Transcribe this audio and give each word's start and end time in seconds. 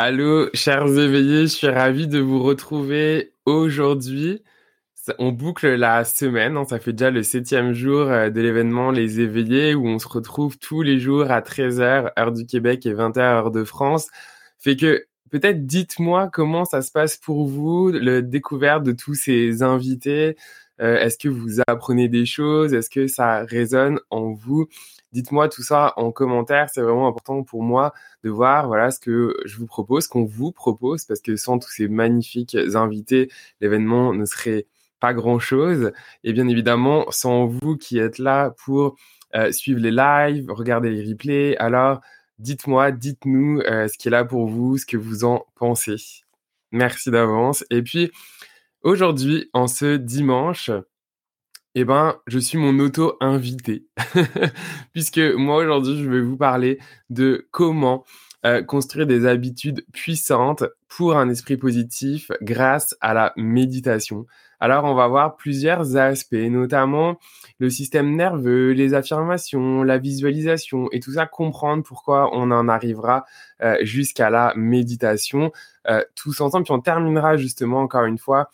Allô, 0.00 0.48
chers 0.54 0.96
éveillés, 0.96 1.48
je 1.48 1.56
suis 1.56 1.68
ravi 1.68 2.06
de 2.06 2.20
vous 2.20 2.40
retrouver 2.40 3.32
aujourd'hui. 3.46 4.44
On 5.18 5.32
boucle 5.32 5.74
la 5.74 6.04
semaine, 6.04 6.56
hein, 6.56 6.64
ça 6.64 6.78
fait 6.78 6.92
déjà 6.92 7.10
le 7.10 7.24
septième 7.24 7.72
jour 7.72 8.02
euh, 8.02 8.30
de 8.30 8.40
l'événement 8.40 8.92
Les 8.92 9.18
Éveillés 9.18 9.74
où 9.74 9.88
on 9.88 9.98
se 9.98 10.06
retrouve 10.06 10.56
tous 10.56 10.82
les 10.82 11.00
jours 11.00 11.32
à 11.32 11.40
13h, 11.40 12.12
heure 12.16 12.30
du 12.30 12.46
Québec 12.46 12.86
et 12.86 12.94
20h, 12.94 13.18
heure 13.18 13.50
de 13.50 13.64
France. 13.64 14.06
Fait 14.60 14.76
que 14.76 15.04
peut-être 15.32 15.66
dites-moi 15.66 16.30
comment 16.32 16.64
ça 16.64 16.80
se 16.80 16.92
passe 16.92 17.16
pour 17.16 17.48
vous, 17.48 17.90
le 17.90 18.22
découverte 18.22 18.84
de 18.84 18.92
tous 18.92 19.14
ces 19.14 19.64
invités. 19.64 20.36
Euh, 20.80 20.96
est-ce 21.00 21.18
que 21.18 21.28
vous 21.28 21.60
apprenez 21.66 22.08
des 22.08 22.24
choses? 22.24 22.72
Est-ce 22.72 22.88
que 22.88 23.08
ça 23.08 23.42
résonne 23.42 23.98
en 24.10 24.30
vous? 24.32 24.68
Dites-moi 25.12 25.48
tout 25.48 25.62
ça 25.62 25.94
en 25.96 26.12
commentaire, 26.12 26.68
c'est 26.70 26.82
vraiment 26.82 27.08
important 27.08 27.42
pour 27.42 27.62
moi 27.62 27.94
de 28.22 28.30
voir 28.30 28.66
voilà 28.66 28.90
ce 28.90 29.00
que 29.00 29.34
je 29.46 29.56
vous 29.56 29.66
propose, 29.66 30.06
qu'on 30.06 30.24
vous 30.24 30.52
propose, 30.52 31.04
parce 31.04 31.20
que 31.20 31.36
sans 31.36 31.58
tous 31.58 31.70
ces 31.70 31.88
magnifiques 31.88 32.54
invités, 32.74 33.30
l'événement 33.60 34.12
ne 34.12 34.24
serait 34.26 34.66
pas 35.00 35.14
grand-chose. 35.14 35.92
Et 36.24 36.32
bien 36.32 36.48
évidemment, 36.48 37.06
sans 37.10 37.46
vous 37.46 37.76
qui 37.76 37.98
êtes 37.98 38.18
là 38.18 38.50
pour 38.64 38.96
euh, 39.34 39.52
suivre 39.52 39.80
les 39.80 39.90
lives, 39.90 40.50
regarder 40.50 40.90
les 40.90 41.10
replays, 41.10 41.56
alors 41.56 42.00
dites-moi, 42.38 42.92
dites-nous 42.92 43.60
euh, 43.60 43.88
ce 43.88 43.98
qui 43.98 44.08
est 44.08 44.10
là 44.10 44.24
pour 44.24 44.46
vous, 44.46 44.78
ce 44.78 44.86
que 44.86 44.96
vous 44.96 45.24
en 45.24 45.46
pensez. 45.54 45.96
Merci 46.72 47.10
d'avance. 47.10 47.64
Et 47.70 47.82
puis, 47.82 48.10
aujourd'hui, 48.82 49.48
en 49.54 49.66
ce 49.66 49.96
dimanche, 49.96 50.70
eh 51.80 51.84
ben, 51.84 52.16
je 52.26 52.40
suis 52.40 52.58
mon 52.58 52.76
auto-invité. 52.80 53.86
Puisque 54.92 55.20
moi, 55.20 55.58
aujourd'hui, 55.58 56.02
je 56.02 56.10
vais 56.10 56.20
vous 56.20 56.36
parler 56.36 56.80
de 57.08 57.46
comment 57.52 58.04
euh, 58.44 58.62
construire 58.62 59.06
des 59.06 59.26
habitudes 59.26 59.84
puissantes 59.92 60.64
pour 60.88 61.16
un 61.16 61.28
esprit 61.28 61.56
positif 61.56 62.32
grâce 62.42 62.96
à 63.00 63.14
la 63.14 63.32
méditation. 63.36 64.26
Alors, 64.58 64.84
on 64.86 64.94
va 64.94 65.06
voir 65.06 65.36
plusieurs 65.36 65.96
aspects, 65.96 66.34
notamment 66.34 67.16
le 67.60 67.70
système 67.70 68.16
nerveux, 68.16 68.72
les 68.72 68.94
affirmations, 68.94 69.84
la 69.84 69.98
visualisation 69.98 70.88
et 70.90 70.98
tout 70.98 71.12
ça, 71.12 71.26
comprendre 71.26 71.84
pourquoi 71.84 72.30
on 72.32 72.50
en 72.50 72.66
arrivera 72.66 73.24
euh, 73.62 73.76
jusqu'à 73.82 74.30
la 74.30 74.52
méditation, 74.56 75.52
euh, 75.88 76.02
tous 76.16 76.40
ensemble. 76.40 76.64
Puis 76.64 76.74
on 76.74 76.80
terminera 76.80 77.36
justement, 77.36 77.82
encore 77.82 78.04
une 78.04 78.18
fois, 78.18 78.50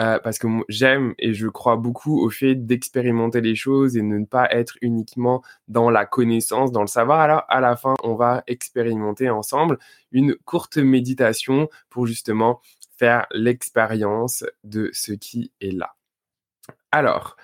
euh, 0.00 0.18
parce 0.20 0.38
que 0.38 0.46
j'aime 0.68 1.14
et 1.18 1.34
je 1.34 1.48
crois 1.48 1.76
beaucoup 1.76 2.18
au 2.20 2.30
fait 2.30 2.54
d'expérimenter 2.54 3.40
les 3.40 3.54
choses 3.54 3.96
et 3.96 4.00
de 4.00 4.06
ne 4.06 4.24
pas 4.24 4.50
être 4.50 4.76
uniquement 4.80 5.42
dans 5.68 5.90
la 5.90 6.06
connaissance, 6.06 6.72
dans 6.72 6.80
le 6.80 6.86
savoir. 6.86 7.20
Alors 7.20 7.44
à 7.48 7.60
la 7.60 7.76
fin, 7.76 7.94
on 8.02 8.14
va 8.14 8.42
expérimenter 8.46 9.28
ensemble 9.28 9.78
une 10.10 10.34
courte 10.44 10.78
méditation 10.78 11.68
pour 11.90 12.06
justement 12.06 12.60
faire 12.96 13.26
l'expérience 13.32 14.44
de 14.64 14.90
ce 14.92 15.12
qui 15.12 15.52
est 15.60 15.72
là. 15.72 15.94
Alors, 16.90 17.36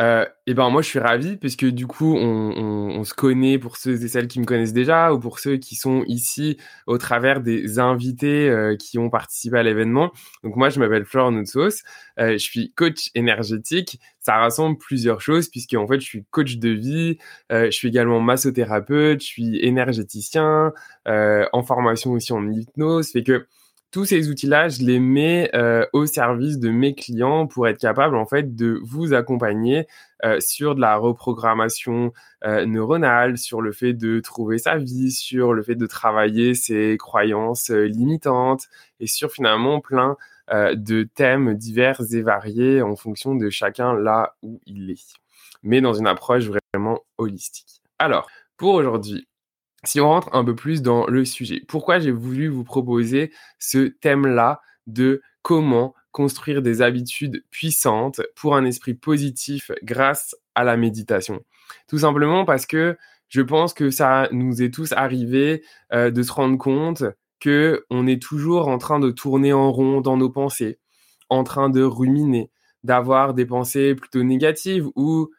euh, 0.00 0.26
et 0.46 0.54
ben 0.54 0.70
moi 0.70 0.82
je 0.82 0.88
suis 0.88 0.98
ravi 0.98 1.36
puisque 1.36 1.66
du 1.66 1.86
coup 1.86 2.16
on, 2.16 2.52
on, 2.56 2.98
on, 2.98 3.04
se 3.04 3.14
connaît 3.14 3.58
pour 3.58 3.76
ceux 3.76 4.02
et 4.02 4.08
celles 4.08 4.26
qui 4.26 4.40
me 4.40 4.44
connaissent 4.44 4.72
déjà 4.72 5.12
ou 5.12 5.20
pour 5.20 5.38
ceux 5.38 5.56
qui 5.56 5.76
sont 5.76 6.02
ici 6.08 6.56
au 6.88 6.98
travers 6.98 7.40
des 7.40 7.78
invités 7.78 8.50
euh, 8.50 8.76
qui 8.76 8.98
ont 8.98 9.08
participé 9.08 9.56
à 9.56 9.62
l'événement. 9.62 10.10
Donc 10.42 10.56
moi 10.56 10.68
je 10.68 10.80
m'appelle 10.80 11.04
Flore 11.04 11.30
Noutsos, 11.30 11.84
euh, 12.18 12.32
je 12.32 12.38
suis 12.38 12.72
coach 12.72 13.10
énergétique. 13.14 14.00
Ça 14.18 14.36
rassemble 14.36 14.78
plusieurs 14.78 15.20
choses 15.20 15.48
puisque 15.48 15.74
en 15.74 15.86
fait 15.86 16.00
je 16.00 16.06
suis 16.06 16.24
coach 16.30 16.56
de 16.56 16.70
vie, 16.70 17.18
euh, 17.52 17.66
je 17.66 17.70
suis 17.70 17.88
également 17.88 18.20
massothérapeute, 18.20 19.20
je 19.20 19.26
suis 19.26 19.58
énergéticien, 19.60 20.72
euh, 21.06 21.46
en 21.52 21.62
formation 21.62 22.12
aussi 22.12 22.32
en 22.32 22.50
hypnose. 22.50 23.12
Fait 23.12 23.22
que 23.22 23.46
tous 23.94 24.06
ces 24.06 24.28
outils-là, 24.28 24.68
je 24.68 24.82
les 24.82 24.98
mets 24.98 25.48
euh, 25.54 25.86
au 25.92 26.04
service 26.04 26.58
de 26.58 26.68
mes 26.68 26.96
clients 26.96 27.46
pour 27.46 27.68
être 27.68 27.78
capable 27.78 28.16
en 28.16 28.26
fait 28.26 28.56
de 28.56 28.80
vous 28.82 29.14
accompagner 29.14 29.86
euh, 30.24 30.40
sur 30.40 30.74
de 30.74 30.80
la 30.80 30.96
reprogrammation 30.96 32.12
euh, 32.42 32.66
neuronale, 32.66 33.38
sur 33.38 33.60
le 33.60 33.70
fait 33.70 33.92
de 33.92 34.18
trouver 34.18 34.58
sa 34.58 34.78
vie, 34.78 35.12
sur 35.12 35.52
le 35.52 35.62
fait 35.62 35.76
de 35.76 35.86
travailler 35.86 36.54
ses 36.56 36.96
croyances 36.98 37.70
limitantes 37.70 38.64
et 38.98 39.06
sur 39.06 39.30
finalement 39.30 39.80
plein 39.80 40.16
de 40.50 41.04
thèmes 41.14 41.54
divers 41.54 42.00
et 42.12 42.20
variés 42.20 42.82
en 42.82 42.96
fonction 42.96 43.36
de 43.36 43.48
chacun 43.48 43.94
là 43.94 44.34
où 44.42 44.60
il 44.66 44.90
est, 44.90 45.14
mais 45.62 45.80
dans 45.80 45.94
une 45.94 46.08
approche 46.08 46.48
vraiment 46.74 46.98
holistique. 47.16 47.80
Alors, 48.00 48.28
pour 48.56 48.74
aujourd'hui, 48.74 49.28
si 49.86 50.00
on 50.00 50.08
rentre 50.08 50.28
un 50.32 50.44
peu 50.44 50.54
plus 50.54 50.82
dans 50.82 51.06
le 51.06 51.24
sujet, 51.24 51.62
pourquoi 51.66 51.98
j'ai 51.98 52.10
voulu 52.10 52.48
vous 52.48 52.64
proposer 52.64 53.32
ce 53.58 53.88
thème-là 53.88 54.60
de 54.86 55.22
comment 55.42 55.94
construire 56.12 56.62
des 56.62 56.82
habitudes 56.82 57.44
puissantes 57.50 58.20
pour 58.36 58.56
un 58.56 58.64
esprit 58.64 58.94
positif 58.94 59.70
grâce 59.82 60.36
à 60.54 60.64
la 60.64 60.76
méditation? 60.76 61.44
Tout 61.88 61.98
simplement 61.98 62.44
parce 62.44 62.66
que 62.66 62.96
je 63.28 63.42
pense 63.42 63.74
que 63.74 63.90
ça 63.90 64.28
nous 64.32 64.62
est 64.62 64.72
tous 64.72 64.92
arrivé 64.92 65.64
euh, 65.92 66.10
de 66.10 66.22
se 66.22 66.32
rendre 66.32 66.58
compte 66.58 67.04
que 67.40 67.84
on 67.90 68.06
est 68.06 68.22
toujours 68.22 68.68
en 68.68 68.78
train 68.78 69.00
de 69.00 69.10
tourner 69.10 69.52
en 69.52 69.72
rond 69.72 70.00
dans 70.00 70.16
nos 70.16 70.30
pensées, 70.30 70.78
en 71.28 71.44
train 71.44 71.68
de 71.68 71.82
ruminer, 71.82 72.50
d'avoir 72.84 73.34
des 73.34 73.46
pensées 73.46 73.94
plutôt 73.94 74.22
négatives 74.22 74.88
ou 74.94 75.30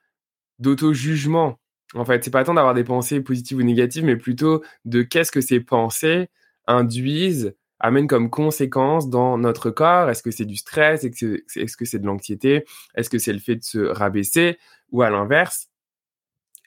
d'auto-jugement 0.60 1.60
en 1.96 2.06
fait, 2.06 2.24
c'est 2.24 2.32
pas 2.32 2.44
tant 2.44 2.54
d'avoir 2.54 2.74
des 2.74 2.84
pensées 2.84 3.22
positives 3.22 3.58
ou 3.58 3.64
négatives, 3.64 4.04
mais 4.04 4.18
plutôt 4.18 4.64
de 4.86 5.02
qu'est-ce 5.02 5.32
que 5.32 5.42
ces 5.42 5.60
pensées 5.60 6.30
induisent, 6.68 7.56
amènent 7.80 8.08
comme 8.08 8.30
conséquence 8.30 9.10
dans 9.10 9.38
notre 9.38 9.70
corps. 9.70 10.10
Est-ce 10.10 10.24
que 10.24 10.32
c'est 10.32 10.46
du 10.46 10.56
stress? 10.56 11.04
Est-ce 11.04 11.78
que 11.78 11.86
c'est 11.86 12.00
de 12.00 12.06
l'anxiété? 12.06 12.66
Est-ce 12.96 13.10
que 13.10 13.18
c'est 13.18 13.34
le 13.34 13.40
fait 13.40 13.58
de 13.58 13.64
se 13.64 13.80
rabaisser? 13.80 14.58
Ou 14.92 15.02
à 15.02 15.10
l'inverse, 15.10 15.70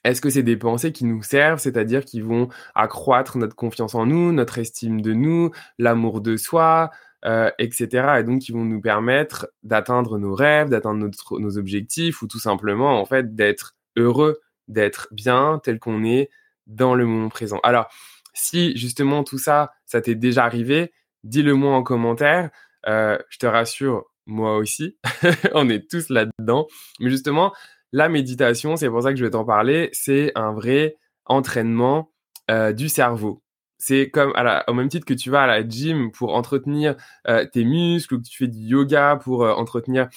est-ce 0.04 0.20
que 0.20 0.30
c'est 0.30 0.42
des 0.42 0.56
pensées 0.56 0.92
qui 0.92 1.04
nous 1.04 1.22
servent, 1.22 1.58
c'est-à-dire 1.58 2.04
qui 2.04 2.20
vont 2.20 2.48
accroître 2.74 3.36
notre 3.38 3.56
confiance 3.56 3.94
en 3.94 4.06
nous, 4.06 4.32
notre 4.32 4.58
estime 4.58 5.00
de 5.00 5.12
nous, 5.12 5.50
l'amour 5.78 6.20
de 6.20 6.36
soi, 6.36 6.90
euh, 7.24 7.50
etc. 7.58 8.18
Et 8.20 8.22
donc 8.22 8.40
qui 8.40 8.52
vont 8.52 8.64
nous 8.64 8.80
permettre 8.80 9.48
d'atteindre 9.62 10.18
nos 10.18 10.34
rêves, 10.34 10.68
d'atteindre 10.68 11.10
nos 11.38 11.58
objectifs, 11.58 12.22
ou 12.22 12.28
tout 12.28 12.38
simplement 12.38 13.00
en 13.00 13.04
fait 13.04 13.34
d'être 13.34 13.76
heureux 13.96 14.40
d'être 14.68 15.08
bien 15.10 15.60
tel 15.62 15.78
qu'on 15.78 16.04
est 16.04 16.30
dans 16.66 16.94
le 16.94 17.06
moment 17.06 17.28
présent. 17.28 17.58
Alors, 17.62 17.88
si 18.34 18.76
justement 18.76 19.24
tout 19.24 19.38
ça, 19.38 19.72
ça 19.86 20.00
t'est 20.00 20.14
déjà 20.14 20.44
arrivé, 20.44 20.92
dis-le 21.24 21.54
moi 21.54 21.74
en 21.74 21.82
commentaire. 21.82 22.50
Euh, 22.86 23.18
je 23.30 23.38
te 23.38 23.46
rassure, 23.46 24.04
moi 24.26 24.56
aussi, 24.56 24.96
on 25.54 25.68
est 25.68 25.90
tous 25.90 26.08
là-dedans. 26.10 26.68
Mais 27.00 27.10
justement, 27.10 27.52
la 27.92 28.08
méditation, 28.08 28.76
c'est 28.76 28.88
pour 28.88 29.02
ça 29.02 29.10
que 29.10 29.18
je 29.18 29.24
vais 29.24 29.30
t'en 29.30 29.44
parler, 29.44 29.88
c'est 29.92 30.30
un 30.34 30.52
vrai 30.52 30.96
entraînement 31.24 32.12
euh, 32.50 32.72
du 32.72 32.88
cerveau. 32.88 33.42
C'est 33.78 34.10
comme 34.10 34.32
au 34.66 34.74
même 34.74 34.88
titre 34.88 35.06
que 35.06 35.14
tu 35.14 35.30
vas 35.30 35.42
à 35.42 35.46
la 35.46 35.66
gym 35.66 36.10
pour 36.10 36.34
entretenir 36.34 36.96
euh, 37.28 37.46
tes 37.46 37.64
muscles 37.64 38.14
ou 38.14 38.18
que 38.18 38.28
tu 38.28 38.36
fais 38.36 38.48
du 38.48 38.58
yoga 38.58 39.16
pour 39.22 39.42
entretenir 39.42 40.08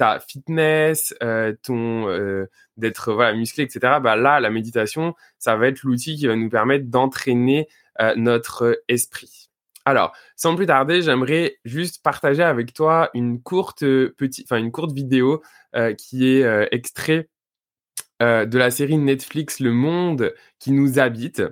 ta 0.00 0.18
fitness, 0.18 1.14
euh, 1.22 1.54
ton 1.62 2.08
euh, 2.08 2.46
d'être 2.78 3.12
voilà, 3.12 3.34
musclé, 3.34 3.64
etc. 3.64 3.98
Bah 4.02 4.16
là, 4.16 4.40
la 4.40 4.48
méditation, 4.48 5.14
ça 5.38 5.56
va 5.56 5.66
être 5.68 5.82
l'outil 5.82 6.16
qui 6.16 6.26
va 6.26 6.36
nous 6.36 6.48
permettre 6.48 6.86
d'entraîner 6.86 7.68
euh, 8.00 8.14
notre 8.16 8.82
esprit. 8.88 9.50
Alors, 9.84 10.16
sans 10.36 10.56
plus 10.56 10.64
tarder, 10.64 11.02
j'aimerais 11.02 11.58
juste 11.66 12.02
partager 12.02 12.42
avec 12.42 12.72
toi 12.72 13.10
une 13.12 13.42
courte 13.42 13.80
petite, 13.80 14.50
une 14.50 14.72
courte 14.72 14.92
vidéo 14.92 15.42
qui 15.96 16.26
est 16.26 16.68
extrait 16.70 17.28
de 18.20 18.58
la 18.58 18.70
série 18.70 18.98
Netflix 18.98 19.60
Le 19.60 19.72
Monde 19.72 20.34
qui 20.58 20.72
nous 20.72 20.98
habite 20.98 21.42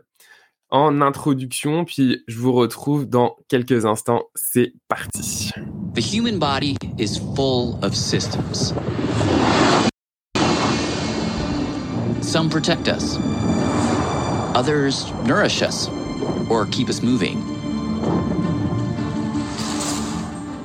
en 0.71 1.01
introduction, 1.01 1.85
puis 1.85 2.23
je 2.27 2.39
vous 2.39 2.53
retrouve 2.53 3.07
dans 3.07 3.37
quelques 3.49 3.87
instants. 3.87 4.23
C'est 4.35 4.75
parti. 4.89 5.51
The 5.95 6.01
human 6.01 6.39
body 6.39 6.77
is 6.99 7.19
full 7.35 7.79
of 7.83 7.95
systems. 7.95 8.75
Some 12.21 12.51
protect 12.51 12.89
us. 12.89 13.17
Others 14.55 15.13
nourish 15.25 15.63
us 15.63 15.89
or 16.51 16.67
keep 16.67 16.89
us 16.89 17.03
moving. 17.03 17.39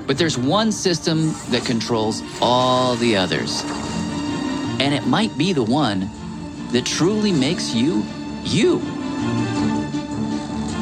But 0.06 0.18
there's 0.18 0.38
one 0.38 0.72
system 0.72 1.34
that 1.52 1.64
controls 1.66 2.22
all 2.42 2.96
the 2.96 3.16
others. 3.16 3.64
And 4.80 4.94
it 4.94 5.08
might 5.08 5.38
be 5.38 5.54
the 5.54 5.64
one 5.64 6.10
that 6.74 6.86
truly 6.86 7.32
makes 7.32 7.74
you, 7.74 8.04
you 8.44 8.82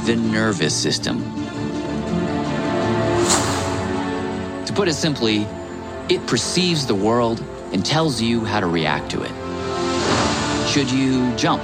the 0.05 0.15
nervous 0.15 0.75
system. 0.75 1.19
To 4.65 4.73
put 4.73 4.87
it 4.87 4.93
simply, 4.93 5.45
it 6.09 6.25
perceives 6.27 6.87
the 6.87 6.95
world 6.95 7.43
and 7.71 7.85
tells 7.85 8.21
you 8.21 8.43
how 8.43 8.59
to 8.59 8.67
react 8.67 9.11
to 9.11 9.21
it. 9.21 9.31
Should 10.67 10.89
you 10.91 11.35
jump, 11.35 11.61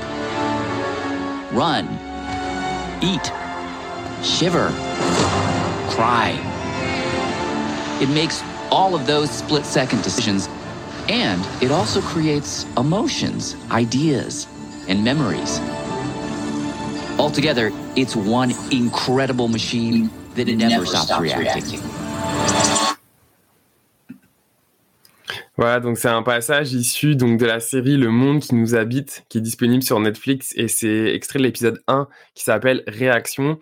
run, 1.51 1.85
eat, 3.01 3.31
shiver, 4.23 4.69
cry. 5.89 6.37
It 8.01 8.09
makes 8.09 8.43
all 8.69 8.93
of 8.93 9.07
those 9.07 9.31
split 9.31 9.65
second 9.65 10.03
decisions, 10.03 10.47
and 11.09 11.43
it 11.63 11.71
also 11.71 12.01
creates 12.01 12.65
emotions, 12.75 13.55
ideas, 13.71 14.47
and 14.87 15.03
memories. 15.03 15.59
Altogether, 17.19 17.71
it's 17.95 18.15
one 18.15 18.53
incredible 18.71 19.47
machine 19.47 20.09
that 20.35 20.45
never, 20.45 20.69
never 20.69 20.85
stops, 20.85 21.05
stops 21.05 21.21
reacting. 21.21 21.79
reacting. 21.79 21.79
Voilà, 25.57 25.79
donc 25.79 25.97
c'est 25.97 26.09
un 26.09 26.21
passage 26.21 26.73
issu 26.73 27.15
donc 27.15 27.39
de 27.39 27.45
la 27.47 27.59
série 27.59 27.97
Le 27.97 28.11
Monde 28.11 28.41
qui 28.41 28.53
nous 28.53 28.75
habite, 28.75 29.25
qui 29.29 29.39
est 29.39 29.41
disponible 29.41 29.81
sur 29.81 29.99
Netflix, 29.99 30.53
et 30.55 30.67
c'est 30.67 31.15
extrait 31.15 31.39
de 31.39 31.43
l'épisode 31.45 31.81
1 31.87 32.07
qui 32.35 32.43
s'appelle 32.43 32.83
Réaction. 32.85 33.57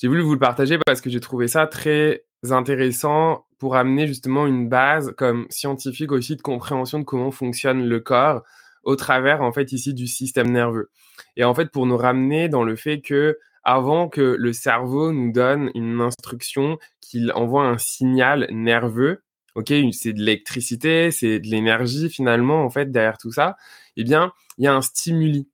J'ai 0.00 0.06
voulu 0.06 0.20
vous 0.22 0.34
le 0.34 0.38
partager 0.38 0.78
parce 0.78 1.00
que 1.00 1.10
j'ai 1.10 1.18
trouvé 1.18 1.48
ça 1.48 1.66
très 1.66 2.22
intéressant 2.48 3.46
pour 3.58 3.74
amener 3.74 4.06
justement 4.06 4.46
une 4.46 4.68
base 4.68 5.12
comme 5.16 5.46
scientifique 5.50 6.12
aussi 6.12 6.36
de 6.36 6.42
compréhension 6.42 7.00
de 7.00 7.04
comment 7.04 7.32
fonctionne 7.32 7.84
le 7.84 7.98
corps 7.98 8.42
au 8.84 8.94
travers 8.94 9.42
en 9.42 9.52
fait 9.52 9.72
ici 9.72 9.94
du 9.94 10.06
système 10.06 10.50
nerveux. 10.52 10.90
Et 11.36 11.44
en 11.44 11.54
fait 11.54 11.70
pour 11.70 11.86
nous 11.86 11.96
ramener 11.96 12.48
dans 12.48 12.64
le 12.64 12.76
fait 12.76 13.00
que 13.00 13.38
avant 13.64 14.08
que 14.08 14.36
le 14.38 14.52
cerveau 14.52 15.12
nous 15.12 15.32
donne 15.32 15.70
une 15.74 16.00
instruction, 16.00 16.78
qu'il 17.00 17.32
envoie 17.32 17.64
un 17.64 17.78
signal 17.78 18.48
nerveux, 18.50 19.22
ok, 19.54 19.72
c'est 19.92 20.12
de 20.12 20.20
l'électricité, 20.20 21.10
c'est 21.10 21.38
de 21.38 21.46
l'énergie 21.46 22.10
finalement 22.10 22.64
en 22.64 22.70
fait 22.70 22.90
derrière 22.90 23.18
tout 23.18 23.32
ça, 23.32 23.56
eh 23.96 24.04
bien 24.04 24.32
il 24.58 24.64
y 24.64 24.66
a 24.66 24.74
un 24.74 24.82
stimuli. 24.82 25.48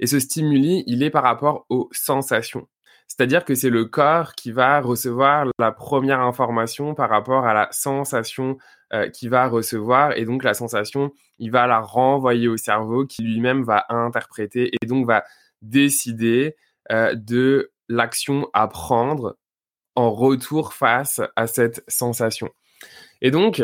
Et 0.00 0.06
ce 0.06 0.18
stimuli, 0.18 0.84
il 0.86 1.02
est 1.02 1.10
par 1.10 1.22
rapport 1.22 1.66
aux 1.68 1.88
sensations. 1.92 2.66
C'est-à-dire 3.14 3.44
que 3.44 3.54
c'est 3.54 3.68
le 3.68 3.84
corps 3.84 4.34
qui 4.34 4.52
va 4.52 4.80
recevoir 4.80 5.46
la 5.58 5.70
première 5.70 6.20
information 6.20 6.94
par 6.94 7.10
rapport 7.10 7.44
à 7.44 7.52
la 7.52 7.68
sensation 7.70 8.56
euh, 8.94 9.10
qu'il 9.10 9.28
va 9.28 9.48
recevoir. 9.48 10.16
Et 10.16 10.24
donc 10.24 10.42
la 10.42 10.54
sensation, 10.54 11.12
il 11.38 11.50
va 11.50 11.66
la 11.66 11.80
renvoyer 11.80 12.48
au 12.48 12.56
cerveau 12.56 13.04
qui 13.04 13.22
lui-même 13.22 13.64
va 13.64 13.84
interpréter 13.90 14.70
et 14.80 14.86
donc 14.86 15.06
va 15.06 15.24
décider 15.60 16.56
euh, 16.90 17.14
de 17.14 17.70
l'action 17.90 18.48
à 18.54 18.66
prendre 18.66 19.36
en 19.94 20.10
retour 20.10 20.72
face 20.72 21.20
à 21.36 21.46
cette 21.46 21.84
sensation. 21.88 22.48
Et 23.20 23.30
donc, 23.30 23.62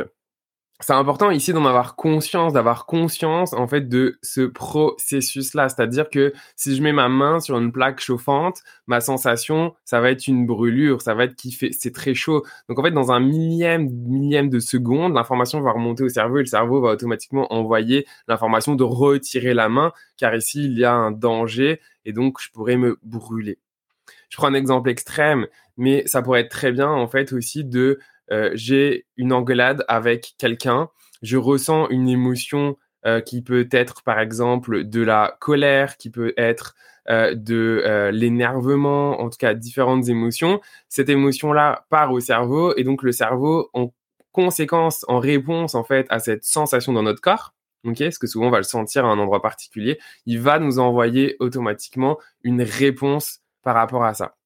c'est 0.81 0.93
important 0.93 1.33
ici 1.33 1.53
d'en 1.53 1.67
avoir 1.67 1.97
conscience, 1.97 2.53
d'avoir 2.53 2.87
conscience 2.87 3.53
en 3.53 3.67
fait 3.67 3.89
de 3.89 4.19
ce 4.23 4.43
processus-là. 4.43 5.69
C'est-à-dire 5.69 6.09
que 6.09 6.33
si 6.55 6.77
je 6.77 6.83
mets 6.83 6.93
ma 6.93 7.09
main 7.09 7.41
sur 7.41 7.59
une 7.59 7.73
plaque 7.73 7.99
chauffante, 8.01 8.63
ma 8.87 9.01
sensation, 9.01 9.75
ça 9.85 10.01
va 10.01 10.13
être 10.13 10.29
une 10.29 10.47
brûlure, 10.47 11.03
ça 11.03 11.15
va 11.15 11.25
être 11.25 11.35
qui 11.35 11.51
fait, 11.51 11.71
c'est 11.73 11.93
très 11.93 12.15
chaud. 12.15 12.45
Donc 12.69 12.79
en 12.79 12.85
fait, 12.85 12.93
dans 12.93 13.11
un 13.11 13.19
millième, 13.19 13.91
millième 13.91 14.49
de 14.51 14.61
seconde, 14.61 15.15
l'information 15.15 15.61
va 15.61 15.73
remonter 15.73 16.05
au 16.05 16.09
cerveau 16.09 16.37
et 16.39 16.43
le 16.43 16.47
cerveau 16.47 16.81
va 16.81 16.91
automatiquement 16.91 17.53
envoyer 17.53 18.07
l'information 18.29 18.77
de 18.77 18.85
retirer 18.85 19.55
la 19.55 19.69
main, 19.69 19.93
car 20.17 20.33
ici 20.37 20.65
il 20.65 20.79
y 20.79 20.85
a 20.85 20.93
un 20.93 21.11
danger 21.11 21.81
et 22.05 22.13
donc 22.13 22.41
je 22.41 22.53
pourrais 22.53 22.77
me 22.77 22.99
brûler. 23.03 23.59
Je 24.29 24.37
prends 24.37 24.47
un 24.47 24.55
exemple 24.55 24.91
extrême, 24.91 25.49
mais 25.77 26.07
ça 26.07 26.23
pourrait 26.23 26.43
être 26.43 26.51
très 26.51 26.71
bien 26.71 26.89
en 26.89 27.09
fait 27.09 27.33
aussi 27.33 27.65
de 27.65 27.99
euh, 28.33 28.51
j'ai 28.55 29.07
une 29.17 29.33
engueulade 29.33 29.85
avec 29.89 30.35
quelqu'un, 30.39 30.89
je 31.23 31.37
ressens 31.37 31.89
une 31.89 32.09
émotion 32.09 32.77
euh, 33.07 33.21
qui 33.21 33.43
peut 33.43 33.69
être 33.71 34.03
par 34.03 34.21
exemple 34.21 34.85
de 34.85 35.03
la 35.03 35.37
colère, 35.41 35.97
qui 35.97 36.11
peut 36.11 36.35
être 36.37 36.75
euh, 37.09 37.35
de 37.35 38.11
l'énervement, 38.13 39.21
en 39.21 39.31
tout 39.31 39.39
cas 39.39 39.55
différentes 39.55 40.09
émotions. 40.09 40.61
Cette 40.89 41.09
émotion-là 41.09 41.87
part 41.91 42.13
au 42.13 42.21
cerveau 42.21 42.75
et 42.77 42.85
donc 42.85 43.03
le 43.03 43.13
cerveau, 43.13 43.71
en 43.73 43.93
conséquence, 44.33 45.05
en 45.09 45.19
réponse 45.19 45.75
en 45.75 45.85
fait 45.85 46.07
à 46.11 46.19
cette 46.19 46.45
sensation 46.45 46.93
dans 46.93 47.03
notre 47.03 47.21
corps, 47.21 47.55
ok, 47.85 47.99
parce 47.99 48.19
que 48.19 48.27
souvent 48.27 48.49
on 48.49 48.51
va 48.51 48.59
le 48.59 48.65
sentir 48.65 49.05
à 49.05 49.09
un 49.09 49.19
endroit 49.19 49.43
particulier, 49.43 49.99
il 50.27 50.41
va 50.41 50.59
nous 50.59 50.79
envoyer 50.79 51.37
automatiquement 51.41 52.19
une 52.43 52.63
réponse 52.63 53.41
par 53.63 53.75
rapport 53.75 54.05
à 54.05 54.15
ça. 54.15 54.38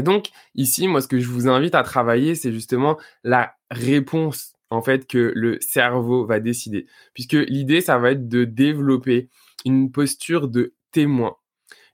Et 0.00 0.02
donc, 0.02 0.30
ici, 0.54 0.88
moi, 0.88 1.02
ce 1.02 1.08
que 1.08 1.20
je 1.20 1.28
vous 1.28 1.46
invite 1.46 1.74
à 1.74 1.82
travailler, 1.82 2.34
c'est 2.34 2.52
justement 2.52 2.98
la 3.22 3.52
réponse, 3.70 4.54
en 4.70 4.80
fait, 4.80 5.06
que 5.06 5.30
le 5.36 5.58
cerveau 5.60 6.24
va 6.24 6.40
décider. 6.40 6.86
Puisque 7.12 7.34
l'idée, 7.34 7.82
ça 7.82 7.98
va 7.98 8.12
être 8.12 8.26
de 8.26 8.44
développer 8.44 9.28
une 9.66 9.92
posture 9.92 10.48
de 10.48 10.72
témoin. 10.90 11.36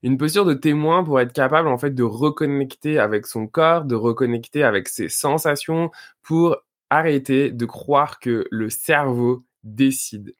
Une 0.05 0.19
posture 0.19 0.45
de 0.45 0.55
témoin 0.55 1.03
pour 1.03 1.19
être 1.19 1.33
capable, 1.33 1.67
en 1.67 1.79
fait, 1.79 1.97
de 1.97 2.05
reconnecter 2.05 3.01
avec 3.01 3.27
son 3.27 3.49
corps, 3.49 3.85
de 3.85 3.97
reconnecter 3.97 4.63
avec 4.63 4.87
ses 4.87 5.09
sensations, 5.09 5.91
pour 6.23 6.57
arrêter 6.89 7.51
de 7.51 7.67
croire 7.67 8.21
que 8.21 8.47
le 8.53 8.71
cerveau 8.71 9.45
décide. 9.65 10.33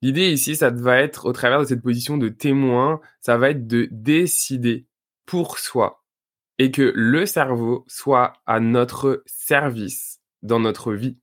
L'idée 0.00 0.30
ici, 0.32 0.56
ça 0.56 0.70
va 0.70 0.98
être, 1.02 1.26
au 1.26 1.34
travers 1.34 1.60
de 1.60 1.66
cette 1.66 1.82
position 1.82 2.16
de 2.16 2.30
témoin, 2.30 3.02
ça 3.20 3.36
va 3.36 3.50
être 3.50 3.66
de 3.66 3.86
décider 3.90 4.86
pour 5.26 5.58
soi 5.58 6.05
et 6.58 6.70
que 6.70 6.92
le 6.94 7.26
cerveau 7.26 7.84
soit 7.86 8.34
à 8.46 8.60
notre 8.60 9.22
service 9.26 10.20
dans 10.42 10.60
notre 10.60 10.92
vie. 10.92 11.18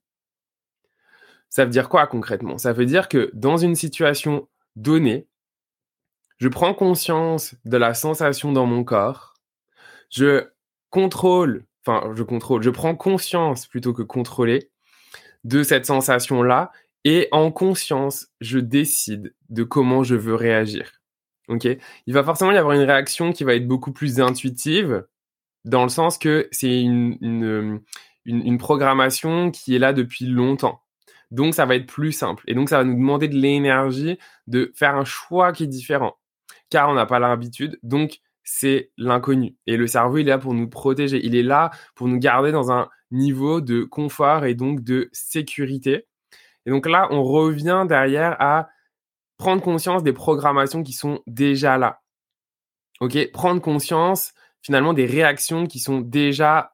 Ça 1.50 1.64
veut 1.64 1.70
dire 1.70 1.88
quoi 1.88 2.06
concrètement? 2.06 2.58
Ça 2.58 2.72
veut 2.72 2.86
dire 2.86 3.08
que 3.08 3.30
dans 3.32 3.56
une 3.56 3.74
situation 3.74 4.48
donnée, 4.76 5.28
je 6.38 6.48
prends 6.48 6.74
conscience 6.74 7.54
de 7.64 7.76
la 7.76 7.94
sensation 7.94 8.52
dans 8.52 8.66
mon 8.66 8.84
corps, 8.84 9.34
je 10.10 10.48
contrôle, 10.90 11.64
enfin 11.86 12.12
je 12.14 12.22
contrôle, 12.22 12.62
je 12.62 12.70
prends 12.70 12.96
conscience 12.96 13.66
plutôt 13.66 13.92
que 13.92 14.02
contrôler 14.02 14.70
de 15.44 15.62
cette 15.62 15.86
sensation-là 15.86 16.72
et 17.04 17.28
en 17.32 17.52
conscience, 17.52 18.28
je 18.40 18.58
décide 18.58 19.34
de 19.50 19.62
comment 19.62 20.02
je 20.02 20.14
veux 20.14 20.34
réagir. 20.34 21.00
Ok? 21.48 21.68
Il 22.06 22.14
va 22.14 22.24
forcément 22.24 22.50
y 22.50 22.56
avoir 22.56 22.74
une 22.74 22.82
réaction 22.82 23.32
qui 23.32 23.44
va 23.44 23.54
être 23.54 23.68
beaucoup 23.68 23.92
plus 23.92 24.20
intuitive, 24.20 25.06
dans 25.64 25.82
le 25.82 25.88
sens 25.88 26.18
que 26.18 26.48
c'est 26.52 26.80
une, 26.80 27.16
une, 27.20 27.80
une, 28.24 28.58
programmation 28.58 29.50
qui 29.50 29.74
est 29.74 29.78
là 29.78 29.92
depuis 29.92 30.26
longtemps. 30.26 30.80
Donc, 31.30 31.54
ça 31.54 31.66
va 31.66 31.74
être 31.76 31.86
plus 31.86 32.12
simple. 32.12 32.44
Et 32.46 32.54
donc, 32.54 32.68
ça 32.68 32.78
va 32.78 32.84
nous 32.84 32.94
demander 32.94 33.28
de 33.28 33.36
l'énergie 33.36 34.18
de 34.46 34.72
faire 34.74 34.94
un 34.94 35.04
choix 35.04 35.52
qui 35.52 35.64
est 35.64 35.68
différent. 35.68 36.16
Car 36.70 36.90
on 36.90 36.94
n'a 36.94 37.06
pas 37.06 37.18
l'habitude. 37.18 37.78
Donc, 37.82 38.20
c'est 38.44 38.90
l'inconnu. 38.98 39.56
Et 39.66 39.76
le 39.76 39.86
cerveau, 39.86 40.18
il 40.18 40.28
est 40.28 40.30
là 40.30 40.38
pour 40.38 40.54
nous 40.54 40.68
protéger. 40.68 41.24
Il 41.24 41.34
est 41.34 41.42
là 41.42 41.70
pour 41.94 42.08
nous 42.08 42.18
garder 42.18 42.52
dans 42.52 42.70
un 42.70 42.88
niveau 43.10 43.60
de 43.60 43.84
confort 43.84 44.44
et 44.44 44.54
donc 44.54 44.82
de 44.82 45.08
sécurité. 45.12 46.06
Et 46.66 46.70
donc 46.70 46.86
là, 46.86 47.08
on 47.10 47.22
revient 47.22 47.84
derrière 47.88 48.36
à 48.40 48.68
prendre 49.38 49.62
conscience 49.62 50.02
des 50.02 50.12
programmations 50.12 50.82
qui 50.82 50.92
sont 50.92 51.20
déjà 51.26 51.78
là. 51.78 52.02
OK? 53.00 53.30
Prendre 53.32 53.60
conscience 53.60 54.32
finalement 54.64 54.94
des 54.94 55.06
réactions 55.06 55.66
qui 55.66 55.78
sont 55.78 56.00
déjà 56.00 56.72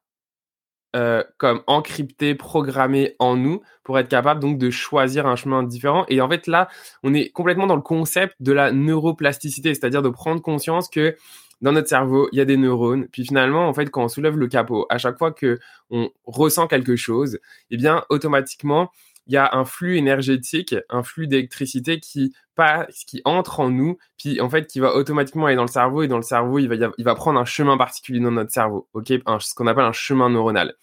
euh, 0.96 1.22
comme 1.38 1.62
encryptées, 1.66 2.34
programmées 2.34 3.14
en 3.18 3.36
nous 3.36 3.62
pour 3.84 3.98
être 3.98 4.08
capable 4.08 4.40
donc 4.40 4.58
de 4.58 4.70
choisir 4.70 5.26
un 5.26 5.36
chemin 5.36 5.62
différent. 5.62 6.04
Et 6.08 6.20
en 6.20 6.28
fait 6.28 6.46
là, 6.46 6.68
on 7.02 7.12
est 7.14 7.30
complètement 7.30 7.66
dans 7.66 7.76
le 7.76 7.82
concept 7.82 8.34
de 8.40 8.52
la 8.52 8.72
neuroplasticité, 8.72 9.74
c'est-à-dire 9.74 10.02
de 10.02 10.08
prendre 10.08 10.40
conscience 10.40 10.88
que 10.88 11.16
dans 11.60 11.72
notre 11.72 11.88
cerveau, 11.88 12.28
il 12.32 12.38
y 12.38 12.40
a 12.40 12.44
des 12.44 12.56
neurones. 12.56 13.06
Puis 13.08 13.24
finalement, 13.24 13.68
en 13.68 13.74
fait, 13.74 13.90
quand 13.90 14.04
on 14.04 14.08
soulève 14.08 14.36
le 14.36 14.48
capot, 14.48 14.86
à 14.88 14.98
chaque 14.98 15.18
fois 15.18 15.30
que 15.30 15.58
on 15.90 16.10
ressent 16.24 16.66
quelque 16.66 16.96
chose, 16.96 17.38
eh 17.70 17.76
bien, 17.76 18.04
automatiquement, 18.08 18.90
il 19.30 19.34
y 19.34 19.36
a 19.36 19.48
un 19.52 19.64
flux 19.64 19.96
énergétique, 19.96 20.74
un 20.88 21.04
flux 21.04 21.28
d'électricité 21.28 22.00
qui 22.00 22.34
passe, 22.56 23.04
qui 23.04 23.22
entre 23.24 23.60
en 23.60 23.70
nous, 23.70 23.96
puis 24.18 24.40
en 24.40 24.50
fait 24.50 24.66
qui 24.66 24.80
va 24.80 24.96
automatiquement 24.96 25.46
aller 25.46 25.54
dans 25.54 25.62
le 25.62 25.68
cerveau 25.68 26.02
et 26.02 26.08
dans 26.08 26.16
le 26.16 26.24
cerveau 26.24 26.58
il 26.58 26.68
va, 26.68 26.90
il 26.98 27.04
va 27.04 27.14
prendre 27.14 27.38
un 27.38 27.44
chemin 27.44 27.76
particulier 27.76 28.18
dans 28.18 28.32
notre 28.32 28.50
cerveau, 28.50 28.88
ok, 28.92 29.06
ce 29.06 29.54
qu'on 29.54 29.68
appelle 29.68 29.84
un 29.84 29.92
chemin 29.92 30.30
neuronal. 30.30 30.74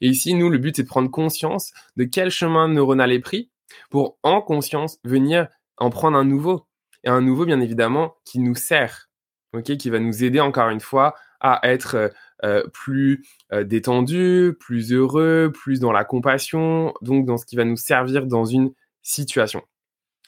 Et 0.00 0.08
ici 0.08 0.34
nous 0.34 0.50
le 0.50 0.58
but 0.58 0.74
c'est 0.74 0.82
de 0.82 0.88
prendre 0.88 1.12
conscience 1.12 1.70
de 1.96 2.02
quel 2.02 2.30
chemin 2.30 2.66
neuronal 2.66 3.12
est 3.12 3.20
pris 3.20 3.52
pour 3.88 4.18
en 4.24 4.42
conscience 4.42 4.98
venir 5.04 5.46
en 5.76 5.90
prendre 5.90 6.18
un 6.18 6.24
nouveau. 6.24 6.66
Et 7.04 7.08
un 7.08 7.20
nouveau 7.20 7.46
bien 7.46 7.60
évidemment 7.60 8.16
qui 8.24 8.40
nous 8.40 8.56
sert, 8.56 9.10
ok, 9.54 9.76
qui 9.76 9.90
va 9.90 10.00
nous 10.00 10.24
aider 10.24 10.40
encore 10.40 10.70
une 10.70 10.80
fois 10.80 11.14
à 11.40 11.60
être 11.62 12.12
euh, 12.44 12.64
plus 12.72 13.24
euh, 13.52 13.64
détendu, 13.64 14.56
plus 14.58 14.92
heureux, 14.92 15.52
plus 15.52 15.80
dans 15.80 15.92
la 15.92 16.04
compassion, 16.04 16.94
donc 17.00 17.26
dans 17.26 17.36
ce 17.36 17.46
qui 17.46 17.56
va 17.56 17.64
nous 17.64 17.76
servir 17.76 18.26
dans 18.26 18.44
une 18.44 18.72
situation. 19.02 19.62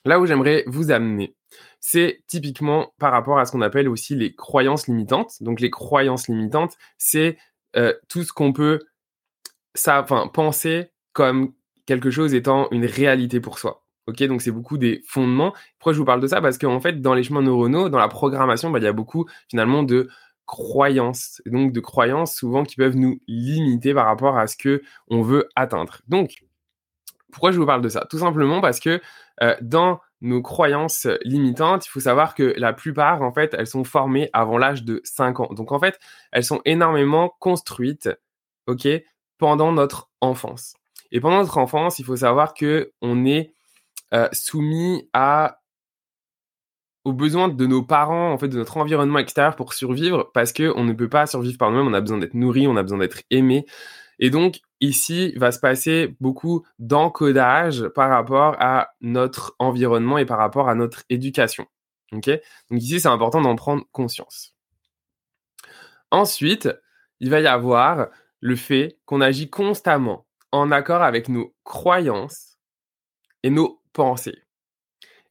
Là 0.05 0.21
où 0.21 0.27
j'aimerais 0.27 0.65
vous 0.67 0.91
amener, 0.91 1.35
c'est 1.81 2.23
typiquement 2.27 2.93
par 2.99 3.13
rapport 3.13 3.39
à 3.39 3.47
ce 3.47 3.53
qu'on 3.53 3.63
appelle 3.63 3.89
aussi 3.89 4.15
les 4.15 4.35
croyances 4.35 4.87
limitantes. 4.87 5.43
Donc 5.43 5.61
les 5.61 5.71
croyances 5.71 6.29
limitantes, 6.29 6.77
c'est 6.99 7.37
euh, 7.77 7.93
tout 8.09 8.23
ce 8.23 8.33
qu'on 8.33 8.53
peut 8.53 8.81
enfin, 9.87 10.29
penser 10.29 10.91
comme 11.13 11.53
quelque 11.87 12.11
chose 12.11 12.35
étant 12.35 12.69
une 12.71 12.87
réalité 12.87 13.41
pour 13.41 13.59
soi. 13.59 13.85
Ok, 14.07 14.23
donc 14.25 14.43
c'est 14.43 14.51
beaucoup 14.51 14.77
des 14.77 15.03
fondements. 15.07 15.55
Pourquoi 15.79 15.95
je 15.95 15.99
vous 15.99 16.05
parle 16.05 16.21
de 16.21 16.27
ça? 16.27 16.43
Parce 16.43 16.59
qu'en 16.59 16.81
fait, 16.81 17.01
dans 17.01 17.15
les 17.15 17.23
chemins 17.23 17.41
neuronaux, 17.41 17.89
dans 17.89 17.99
la 17.99 18.09
programmation, 18.09 18.71
bah, 18.71 18.79
il 18.79 18.85
y 18.85 18.89
a 18.89 18.93
beaucoup 18.93 19.27
finalement 19.49 19.83
de 19.83 20.09
croyances, 20.47 21.41
donc 21.47 21.73
de 21.73 21.81
croyances 21.81 22.35
souvent 22.35 22.65
qui 22.65 22.77
peuvent 22.77 22.97
nous 22.97 23.21
limiter 23.27 23.95
par 23.95 24.07
rapport 24.07 24.39
à 24.39 24.47
ce 24.47 24.57
que 24.57 24.83
on 25.09 25.23
veut 25.23 25.49
atteindre. 25.57 26.01
Donc, 26.09 26.45
pourquoi 27.33 27.51
je 27.51 27.59
vous 27.59 27.67
parle 27.67 27.83
de 27.83 27.89
ça? 27.89 28.07
Tout 28.09 28.19
simplement 28.19 28.61
parce 28.61 28.79
que 28.79 29.01
euh, 29.43 29.57
dans 29.61 30.01
nos 30.21 30.41
croyances 30.41 31.07
limitantes, 31.23 31.87
il 31.87 31.91
faut 31.91 32.01
savoir 32.01 32.35
que 32.35 32.55
la 32.57 32.73
plupart, 32.73 33.23
en 33.23 33.33
fait, 33.33 33.55
elles 33.59 33.67
sont 33.67 33.85
formées 33.85 34.31
avant 34.33 34.57
l'âge 34.57 34.85
de 34.85 35.01
5 35.05 35.41
ans. 35.41 35.49
Donc, 35.53 35.73
en 35.73 35.79
fait, 35.79 35.99
elles 36.33 36.45
sont 36.45 36.61
énormément 36.65 37.35
construites, 37.41 38.09
ok, 38.67 38.89
pendant 39.39 39.73
notre 39.73 40.11
enfance. 40.21 40.75
Et 41.13 41.21
pendant 41.21 41.39
notre 41.39 41.59
enfance, 41.59 41.99
il 41.99 42.05
faut 42.05 42.17
savoir 42.17 42.55
que 42.55 42.93
on 43.03 43.27
est 43.27 43.53
euh, 44.15 44.29
soumis 44.33 45.09
à 45.13 45.61
aux 47.05 47.13
besoins 47.13 47.49
de 47.49 47.67
nos 47.67 47.83
parents, 47.83 48.33
en 48.33 48.39
fait, 48.39 48.49
de 48.49 48.57
notre 48.57 48.77
environnement 48.79 49.19
extérieur 49.19 49.57
pour 49.57 49.75
survivre, 49.75 50.31
parce 50.35 50.53
que 50.53 50.73
on 50.77 50.85
ne 50.85 50.93
peut 50.93 51.09
pas 51.09 51.27
survivre 51.27 51.59
par 51.59 51.71
nous-mêmes. 51.71 51.89
On 51.89 51.95
a 51.95 52.01
besoin 52.01 52.19
d'être 52.19 52.35
nourri, 52.35 52.67
on 52.67 52.77
a 52.77 52.83
besoin 52.83 52.99
d'être 52.99 53.23
aimé. 53.31 53.67
Et 54.19 54.31
donc, 54.31 54.61
ici, 54.81 55.33
va 55.37 55.53
se 55.53 55.59
passer 55.59 56.17
beaucoup 56.21 56.65
d'encodage 56.79 57.89
par 57.89 58.11
rapport 58.11 58.57
à 58.59 58.91
notre 59.01 59.55
environnement 59.59 60.19
et 60.19 60.25
par 60.25 60.39
rapport 60.39 60.69
à 60.69 60.75
notre 60.75 61.03
éducation. 61.11 61.67
OK? 62.13 62.31
Donc 62.71 62.83
ici, 62.83 63.01
c'est 63.01 63.09
important 63.09 63.41
d'en 63.41 63.57
prendre 63.57 63.85
conscience. 63.93 64.55
Ensuite, 66.11 66.69
il 67.21 67.31
va 67.31 67.41
y 67.41 67.47
avoir 67.47 68.09
le 68.41 68.57
fait 68.57 68.99
qu'on 69.05 69.21
agit 69.21 69.51
constamment 69.51 70.27
en 70.53 70.71
accord 70.71 71.03
avec 71.03 71.29
nos 71.29 71.55
croyances 71.65 72.59
et 73.43 73.51
nos 73.51 73.83
pensées. 73.93 74.44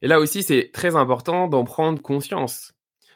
Et 0.04 0.06
là 0.06 0.20
aussi, 0.20 0.42
c'est 0.42 0.70
très 0.70 0.96
important 0.96 1.48
d'en 1.48 1.64
prendre 1.64 2.02
conscience. 2.02 2.74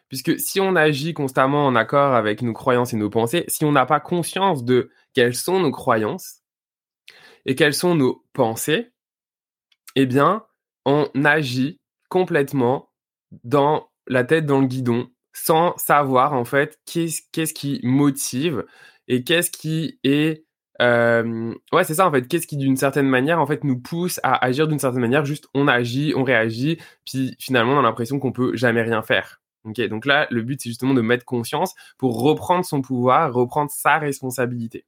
Puisque 0.09 0.41
si 0.41 0.59
on 0.59 0.75
agit 0.75 1.13
constamment 1.13 1.67
en 1.67 1.77
accord 1.77 2.15
avec 2.15 2.41
nos 2.41 2.55
croyances 2.55 2.95
et 2.95 2.97
nos 2.97 3.11
pensées, 3.11 3.45
si 3.47 3.67
on 3.67 3.73
n'a 3.73 3.85
pas 3.85 4.01
conscience 4.01 4.65
de 4.65 4.91
quelles 5.13 5.35
sont 5.35 5.61
nos 5.61 5.71
croyances 5.71 6.39
et 7.45 7.55
quelles 7.55 7.75
sont 7.75 7.95
nos 7.95 8.25
pensées, 8.33 8.91
eh 9.97 10.07
bien, 10.07 10.47
on 10.87 11.11
agit 11.27 11.79
complètement 12.09 12.91
dans 13.45 13.91
la 14.07 14.25
tête 14.25 14.47
dans 14.47 14.61
le 14.61 14.67
guidon 14.67 15.11
sans 15.35 15.77
savoir 15.77 16.33
en 16.33 16.47
fait 16.47 16.81
qu'est-ce 16.87 17.53
qui 17.53 17.81
motive 17.83 18.65
et 19.09 19.25
qu'est-ce 19.25 19.51
qui 19.51 20.01
est 20.05 20.47
euh, 20.81 21.55
ouais, 21.73 21.85
c'est 21.85 21.95
ça 21.95 22.07
en 22.07 22.13
fait. 22.13 22.27
Qu'est-ce 22.27 22.47
qui, 22.47 22.57
d'une 22.57 22.77
certaine 22.77 23.09
manière, 23.09 23.41
en 23.41 23.47
fait, 23.47 23.65
nous 23.65 23.79
pousse 23.79 24.21
à 24.23 24.45
agir 24.45 24.69
d'une 24.69 24.79
certaine 24.79 25.01
manière? 25.01 25.25
Juste, 25.25 25.49
on 25.55 25.69
agit, 25.69 26.13
on 26.17 26.25
réagit, 26.25 26.79
puis 27.05 27.37
finalement, 27.39 27.75
on 27.75 27.79
a 27.81 27.83
l'impression 27.83 28.19
qu'on 28.19 28.33
peut 28.33 28.57
jamais 28.57 28.83
rien 28.83 29.03
faire. 29.03 29.41
Ok, 29.65 29.81
donc 29.89 30.07
là, 30.07 30.27
le 30.31 30.43
but, 30.43 30.61
c'est 30.63 30.71
justement 30.71 30.95
de 30.95 31.01
mettre 31.01 31.25
conscience 31.25 31.75
pour 31.99 32.23
reprendre 32.23 32.65
son 32.65 32.81
pouvoir, 32.81 33.33
reprendre 33.33 33.71
sa 33.71 33.99
responsabilité. 33.99 34.85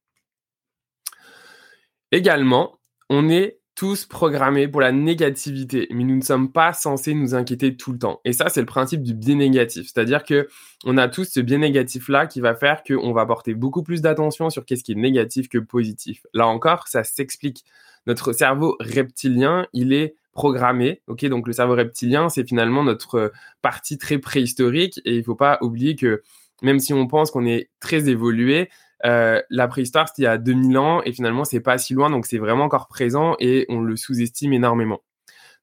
Également, 2.12 2.78
on 3.08 3.28
est 3.28 3.59
tous 3.80 4.04
programmés 4.04 4.68
pour 4.68 4.82
la 4.82 4.92
négativité, 4.92 5.88
mais 5.90 6.04
nous 6.04 6.16
ne 6.16 6.20
sommes 6.20 6.52
pas 6.52 6.74
censés 6.74 7.14
nous 7.14 7.34
inquiéter 7.34 7.78
tout 7.78 7.92
le 7.92 7.98
temps. 7.98 8.20
Et 8.26 8.34
ça, 8.34 8.50
c'est 8.50 8.60
le 8.60 8.66
principe 8.66 9.02
du 9.02 9.14
biais 9.14 9.34
négatif. 9.34 9.86
C'est-à-dire 9.86 10.22
que 10.22 10.48
on 10.84 10.98
a 10.98 11.08
tous 11.08 11.24
ce 11.24 11.40
biais 11.40 11.56
négatif-là 11.56 12.26
qui 12.26 12.42
va 12.42 12.54
faire 12.54 12.82
qu'on 12.82 13.14
va 13.14 13.24
porter 13.24 13.54
beaucoup 13.54 13.82
plus 13.82 14.02
d'attention 14.02 14.50
sur 14.50 14.66
qu'est-ce 14.66 14.84
qui 14.84 14.92
est 14.92 14.96
négatif 14.96 15.48
que 15.48 15.56
positif. 15.56 16.26
Là 16.34 16.46
encore, 16.46 16.88
ça 16.88 17.04
s'explique. 17.04 17.64
Notre 18.06 18.34
cerveau 18.34 18.76
reptilien, 18.80 19.66
il 19.72 19.94
est 19.94 20.14
programmé. 20.34 21.00
Ok, 21.06 21.24
donc 21.24 21.46
le 21.46 21.54
cerveau 21.54 21.74
reptilien, 21.74 22.28
c'est 22.28 22.46
finalement 22.46 22.84
notre 22.84 23.32
partie 23.62 23.96
très 23.96 24.18
préhistorique. 24.18 25.00
Et 25.06 25.16
il 25.16 25.24
faut 25.24 25.36
pas 25.36 25.56
oublier 25.62 25.96
que 25.96 26.20
même 26.60 26.80
si 26.80 26.92
on 26.92 27.06
pense 27.06 27.30
qu'on 27.30 27.46
est 27.46 27.70
très 27.80 28.10
évolué, 28.10 28.68
euh, 29.04 29.40
la 29.50 29.68
préhistoire, 29.68 30.08
c'était 30.08 30.22
il 30.22 30.24
y 30.24 30.28
a 30.28 30.38
2000 30.38 30.78
ans 30.78 31.02
et 31.04 31.12
finalement, 31.12 31.44
c'est 31.44 31.60
pas 31.60 31.78
si 31.78 31.94
loin, 31.94 32.10
donc 32.10 32.26
c'est 32.26 32.38
vraiment 32.38 32.64
encore 32.64 32.88
présent 32.88 33.36
et 33.38 33.66
on 33.68 33.80
le 33.80 33.96
sous-estime 33.96 34.52
énormément. 34.52 35.00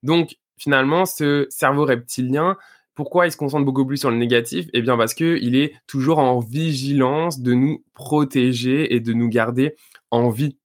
Donc, 0.03 0.37
finalement, 0.57 1.05
ce 1.05 1.47
cerveau 1.49 1.85
reptilien, 1.85 2.57
pourquoi 2.95 3.27
il 3.27 3.31
se 3.31 3.37
concentre 3.37 3.65
beaucoup 3.65 3.85
plus 3.85 3.97
sur 3.97 4.09
le 4.09 4.17
négatif? 4.17 4.67
Eh 4.73 4.81
bien, 4.81 4.97
parce 4.97 5.13
qu'il 5.13 5.55
est 5.55 5.75
toujours 5.85 6.19
en 6.19 6.39
vigilance 6.39 7.41
de 7.41 7.53
nous 7.53 7.83
protéger 7.93 8.95
et 8.95 8.99
de 8.99 9.13
nous 9.13 9.29
garder 9.29 9.75
en 10.09 10.29
vie. 10.29 10.57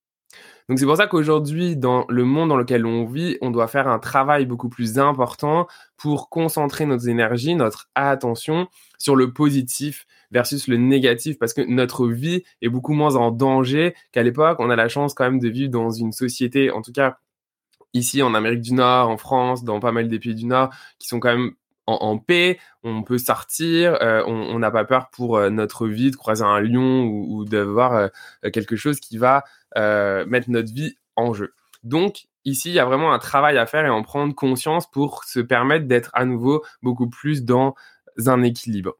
Donc 0.72 0.78
c'est 0.78 0.86
pour 0.86 0.96
ça 0.96 1.06
qu'aujourd'hui, 1.06 1.76
dans 1.76 2.06
le 2.08 2.24
monde 2.24 2.48
dans 2.48 2.56
lequel 2.56 2.86
on 2.86 3.04
vit, 3.04 3.36
on 3.42 3.50
doit 3.50 3.68
faire 3.68 3.88
un 3.88 3.98
travail 3.98 4.46
beaucoup 4.46 4.70
plus 4.70 4.98
important 4.98 5.66
pour 5.98 6.30
concentrer 6.30 6.86
notre 6.86 7.06
énergie, 7.08 7.54
notre 7.54 7.90
attention 7.94 8.68
sur 8.96 9.14
le 9.14 9.34
positif 9.34 10.06
versus 10.30 10.68
le 10.68 10.78
négatif, 10.78 11.38
parce 11.38 11.52
que 11.52 11.60
notre 11.60 12.08
vie 12.08 12.42
est 12.62 12.70
beaucoup 12.70 12.94
moins 12.94 13.16
en 13.16 13.30
danger 13.30 13.94
qu'à 14.12 14.22
l'époque. 14.22 14.60
On 14.60 14.70
a 14.70 14.76
la 14.76 14.88
chance 14.88 15.12
quand 15.12 15.24
même 15.24 15.40
de 15.40 15.50
vivre 15.50 15.70
dans 15.70 15.90
une 15.90 16.12
société, 16.12 16.70
en 16.70 16.80
tout 16.80 16.92
cas 16.92 17.18
ici 17.92 18.22
en 18.22 18.32
Amérique 18.32 18.62
du 18.62 18.72
Nord, 18.72 19.10
en 19.10 19.18
France, 19.18 19.64
dans 19.64 19.78
pas 19.78 19.92
mal 19.92 20.08
des 20.08 20.18
pays 20.18 20.34
du 20.34 20.46
Nord, 20.46 20.70
qui 20.98 21.06
sont 21.06 21.20
quand 21.20 21.36
même 21.36 21.50
en, 21.86 22.18
paix, 22.18 22.58
on 22.82 23.02
peut 23.02 23.18
sortir, 23.18 23.98
euh, 24.02 24.22
on 24.26 24.58
n'a 24.58 24.70
pas 24.70 24.84
peur 24.84 25.10
pour 25.10 25.36
euh, 25.36 25.50
notre 25.50 25.88
vie 25.88 26.10
de 26.10 26.16
croiser 26.16 26.44
un 26.44 26.60
lion 26.60 27.04
ou, 27.04 27.40
ou 27.40 27.44
de 27.44 27.58
voir 27.58 27.94
euh, 27.94 28.08
quelque 28.52 28.76
chose 28.76 29.00
qui 29.00 29.18
va 29.18 29.44
mettre 30.26 30.50
notre 30.50 30.72
vie 30.72 30.96
en 31.16 31.32
jeu. 31.32 31.54
Donc 31.82 32.26
ici, 32.44 32.68
il 32.68 32.74
y 32.74 32.78
a 32.78 32.84
vraiment 32.84 33.12
un 33.12 33.18
travail 33.18 33.58
à 33.58 33.66
faire 33.66 33.84
et 33.86 33.90
en 33.90 34.02
prendre 34.02 34.34
conscience 34.34 34.90
pour 34.90 35.24
se 35.24 35.40
permettre 35.40 35.86
d'être 35.86 36.10
à 36.12 36.24
nouveau 36.24 36.62
beaucoup 36.82 37.08
plus 37.08 37.44
dans 37.44 37.74
un 38.26 38.42
équilibre. 38.42 38.98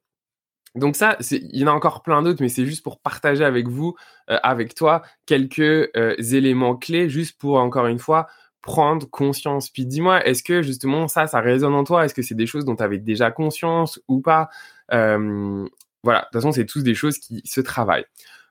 Donc 0.75 0.97
ça, 0.97 1.19
il 1.31 1.55
y 1.55 1.65
en 1.65 1.67
a 1.67 1.73
encore 1.73 2.03
plein 2.03 2.23
d'autres, 2.23 2.41
mais 2.41 2.49
c'est 2.49 2.65
juste 2.65 2.83
pour 2.83 3.01
partager 3.01 3.45
avec 3.45 3.69
vous, 3.69 3.95
avec 4.27 4.75
toi, 4.75 5.03
quelques 5.27 5.91
éléments 6.17 6.77
clés, 6.77 7.11
juste 7.11 7.39
pour 7.39 7.59
encore 7.59 7.87
une 7.87 7.99
fois 7.99 8.27
prendre 8.63 9.09
conscience. 9.11 9.69
Puis 9.69 9.87
dis-moi, 9.87 10.25
est-ce 10.27 10.43
que 10.43 10.63
justement 10.63 11.09
ça, 11.09 11.27
ça 11.27 11.41
résonne 11.41 11.75
en 11.75 11.85
toi? 11.85 12.05
Est-ce 12.05 12.15
que 12.15 12.23
c'est 12.23 12.35
des 12.35 12.47
choses 12.47 12.65
dont 12.65 12.77
tu 12.77 12.83
avais 12.83 12.99
déjà 12.99 13.31
conscience 13.31 14.01
ou 14.09 14.21
pas? 14.21 14.49
Voilà, 14.91 16.21
de 16.21 16.25
toute 16.25 16.33
façon, 16.33 16.53
c'est 16.53 16.67
tous 16.67 16.83
des 16.83 16.95
choses 16.95 17.19
qui 17.19 17.43
se 17.45 17.61
travaillent. 17.61 18.07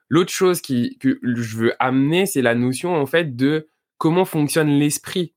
L'autre 0.08 0.32
chose 0.32 0.60
que 0.60 0.78
je 1.02 1.56
veux 1.56 1.74
amener, 1.78 2.26
c'est 2.26 2.42
la 2.42 2.54
notion 2.54 2.94
en 2.94 3.06
fait 3.06 3.36
de 3.36 3.68
comment 3.98 4.24
fonctionne 4.24 4.68
l'esprit. 4.68 5.34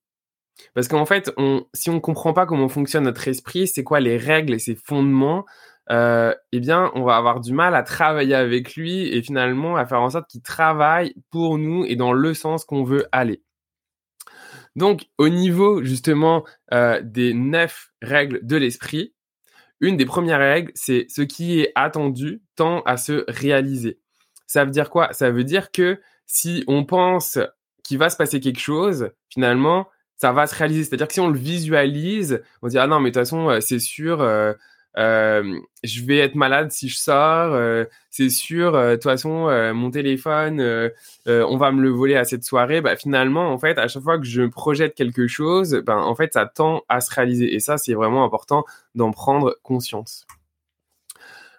Parce 0.73 0.87
qu'en 0.87 1.05
fait, 1.05 1.31
si 1.73 1.89
on 1.89 1.93
ne 1.93 1.99
comprend 1.99 2.33
pas 2.33 2.45
comment 2.45 2.69
fonctionne 2.69 3.03
notre 3.03 3.27
esprit, 3.27 3.67
c'est 3.67 3.83
quoi 3.83 3.99
les 3.99 4.17
règles 4.17 4.53
et 4.53 4.59
ses 4.59 4.75
fondements, 4.75 5.45
euh, 5.91 6.33
eh 6.51 6.59
bien, 6.59 6.91
on 6.95 7.03
va 7.03 7.15
avoir 7.15 7.41
du 7.41 7.53
mal 7.53 7.75
à 7.75 7.83
travailler 7.83 8.35
avec 8.35 8.75
lui 8.75 9.07
et 9.07 9.21
finalement 9.21 9.75
à 9.75 9.85
faire 9.85 10.01
en 10.01 10.09
sorte 10.09 10.29
qu'il 10.29 10.41
travaille 10.41 11.13
pour 11.29 11.57
nous 11.57 11.85
et 11.85 11.95
dans 11.95 12.13
le 12.13 12.33
sens 12.33 12.65
qu'on 12.65 12.83
veut 12.83 13.05
aller. 13.11 13.43
Donc, 14.75 15.05
au 15.17 15.29
niveau 15.29 15.83
justement 15.83 16.45
euh, 16.73 17.01
des 17.01 17.33
neuf 17.33 17.91
règles 18.01 18.45
de 18.45 18.57
l'esprit, 18.57 19.13
une 19.81 19.97
des 19.97 20.05
premières 20.05 20.39
règles, 20.39 20.71
c'est 20.75 21.05
ce 21.09 21.21
qui 21.21 21.59
est 21.59 21.71
attendu 21.75 22.41
tend 22.55 22.81
à 22.81 22.97
se 22.97 23.25
réaliser. 23.27 23.99
Ça 24.47 24.65
veut 24.65 24.71
dire 24.71 24.89
quoi? 24.89 25.11
Ça 25.13 25.31
veut 25.31 25.43
dire 25.43 25.71
que 25.71 25.99
si 26.25 26.63
on 26.67 26.85
pense 26.85 27.39
qu'il 27.83 27.97
va 27.97 28.09
se 28.09 28.17
passer 28.17 28.39
quelque 28.39 28.59
chose, 28.59 29.11
finalement, 29.29 29.87
ça 30.17 30.31
va 30.31 30.47
se 30.47 30.55
réaliser. 30.55 30.83
C'est-à-dire 30.83 31.07
que 31.07 31.13
si 31.13 31.19
on 31.19 31.29
le 31.29 31.37
visualise, 31.37 32.41
on 32.61 32.67
dit 32.67 32.77
ah 32.77 32.87
non 32.87 32.99
mais 32.99 33.11
de 33.11 33.13
toute 33.13 33.21
façon 33.21 33.49
euh, 33.49 33.59
c'est 33.59 33.79
sûr, 33.79 34.21
euh, 34.21 34.53
je 34.95 36.05
vais 36.05 36.17
être 36.17 36.35
malade 36.35 36.71
si 36.71 36.89
je 36.89 36.97
sors, 36.97 37.85
c'est 38.09 38.29
sûr, 38.29 38.71
de 38.71 38.93
toute 38.93 39.03
façon, 39.03 39.49
mon 39.73 39.91
téléphone, 39.91 40.61
on 41.25 41.57
va 41.57 41.71
me 41.71 41.81
le 41.81 41.89
voler 41.89 42.15
à 42.15 42.23
cette 42.23 42.43
soirée. 42.43 42.81
Bah, 42.81 42.95
finalement, 42.95 43.51
en 43.51 43.57
fait, 43.57 43.77
à 43.77 43.87
chaque 43.87 44.03
fois 44.03 44.17
que 44.17 44.25
je 44.25 44.43
projette 44.43 44.95
quelque 44.95 45.27
chose, 45.27 45.81
ben, 45.85 45.97
en 45.97 46.15
fait, 46.15 46.33
ça 46.33 46.45
tend 46.45 46.83
à 46.89 47.01
se 47.01 47.13
réaliser. 47.13 47.53
Et 47.53 47.59
ça, 47.59 47.77
c'est 47.77 47.93
vraiment 47.93 48.23
important 48.23 48.63
d'en 48.95 49.11
prendre 49.11 49.57
conscience. 49.63 50.25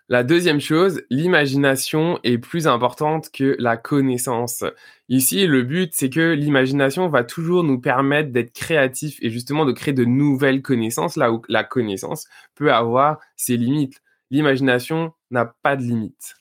La 0.09 0.23
deuxième 0.23 0.61
chose, 0.61 1.03
l'imagination 1.11 2.21
est 2.23 2.39
plus 2.39 2.69
importante 2.69 3.31
que 3.33 3.57
la 3.59 3.77
connaissance. 3.77 4.63
Ici, 5.09 5.49
le 5.49 5.63
but, 5.63 5.93
c'est 5.95 6.11
que 6.11 6.33
l'imagination 6.33 7.09
va 7.09 7.25
toujours 7.25 7.65
nous 7.65 7.81
permettre 7.81 8.31
d'être 8.31 8.53
créatifs 8.53 9.19
et 9.21 9.31
justement 9.31 9.65
de 9.65 9.73
créer 9.73 9.95
de 9.95 10.05
nouvelles 10.05 10.63
connaissances, 10.63 11.17
là 11.17 11.33
où 11.33 11.43
la 11.49 11.65
connaissance 11.65 12.27
peut 12.55 12.73
avoir 12.73 13.19
ses 13.35 13.57
limites. 13.57 14.01
L'imagination 14.31 15.13
n'a 15.33 15.47
pas 15.63 15.75
de 15.75 15.83
limites. 15.83 16.37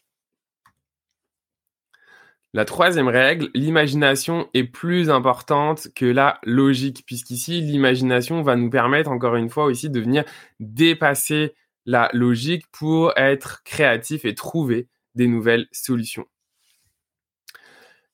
La 2.53 2.65
troisième 2.65 3.07
règle, 3.07 3.49
l'imagination 3.55 4.47
est 4.53 4.63
plus 4.63 5.09
importante 5.09 5.87
que 5.95 6.05
la 6.05 6.39
logique, 6.43 7.03
puisqu'ici, 7.05 7.61
l'imagination 7.61 8.43
va 8.43 8.55
nous 8.55 8.69
permettre, 8.69 9.09
encore 9.09 9.35
une 9.35 9.49
fois 9.49 9.65
aussi, 9.65 9.89
de 9.89 9.99
venir 9.99 10.23
dépasser 10.59 11.55
la 11.85 12.09
logique 12.13 12.65
pour 12.71 13.13
être 13.17 13.63
créatif 13.63 14.25
et 14.25 14.35
trouver 14.35 14.89
des 15.13 15.27
nouvelles 15.27 15.67
solutions. 15.71 16.25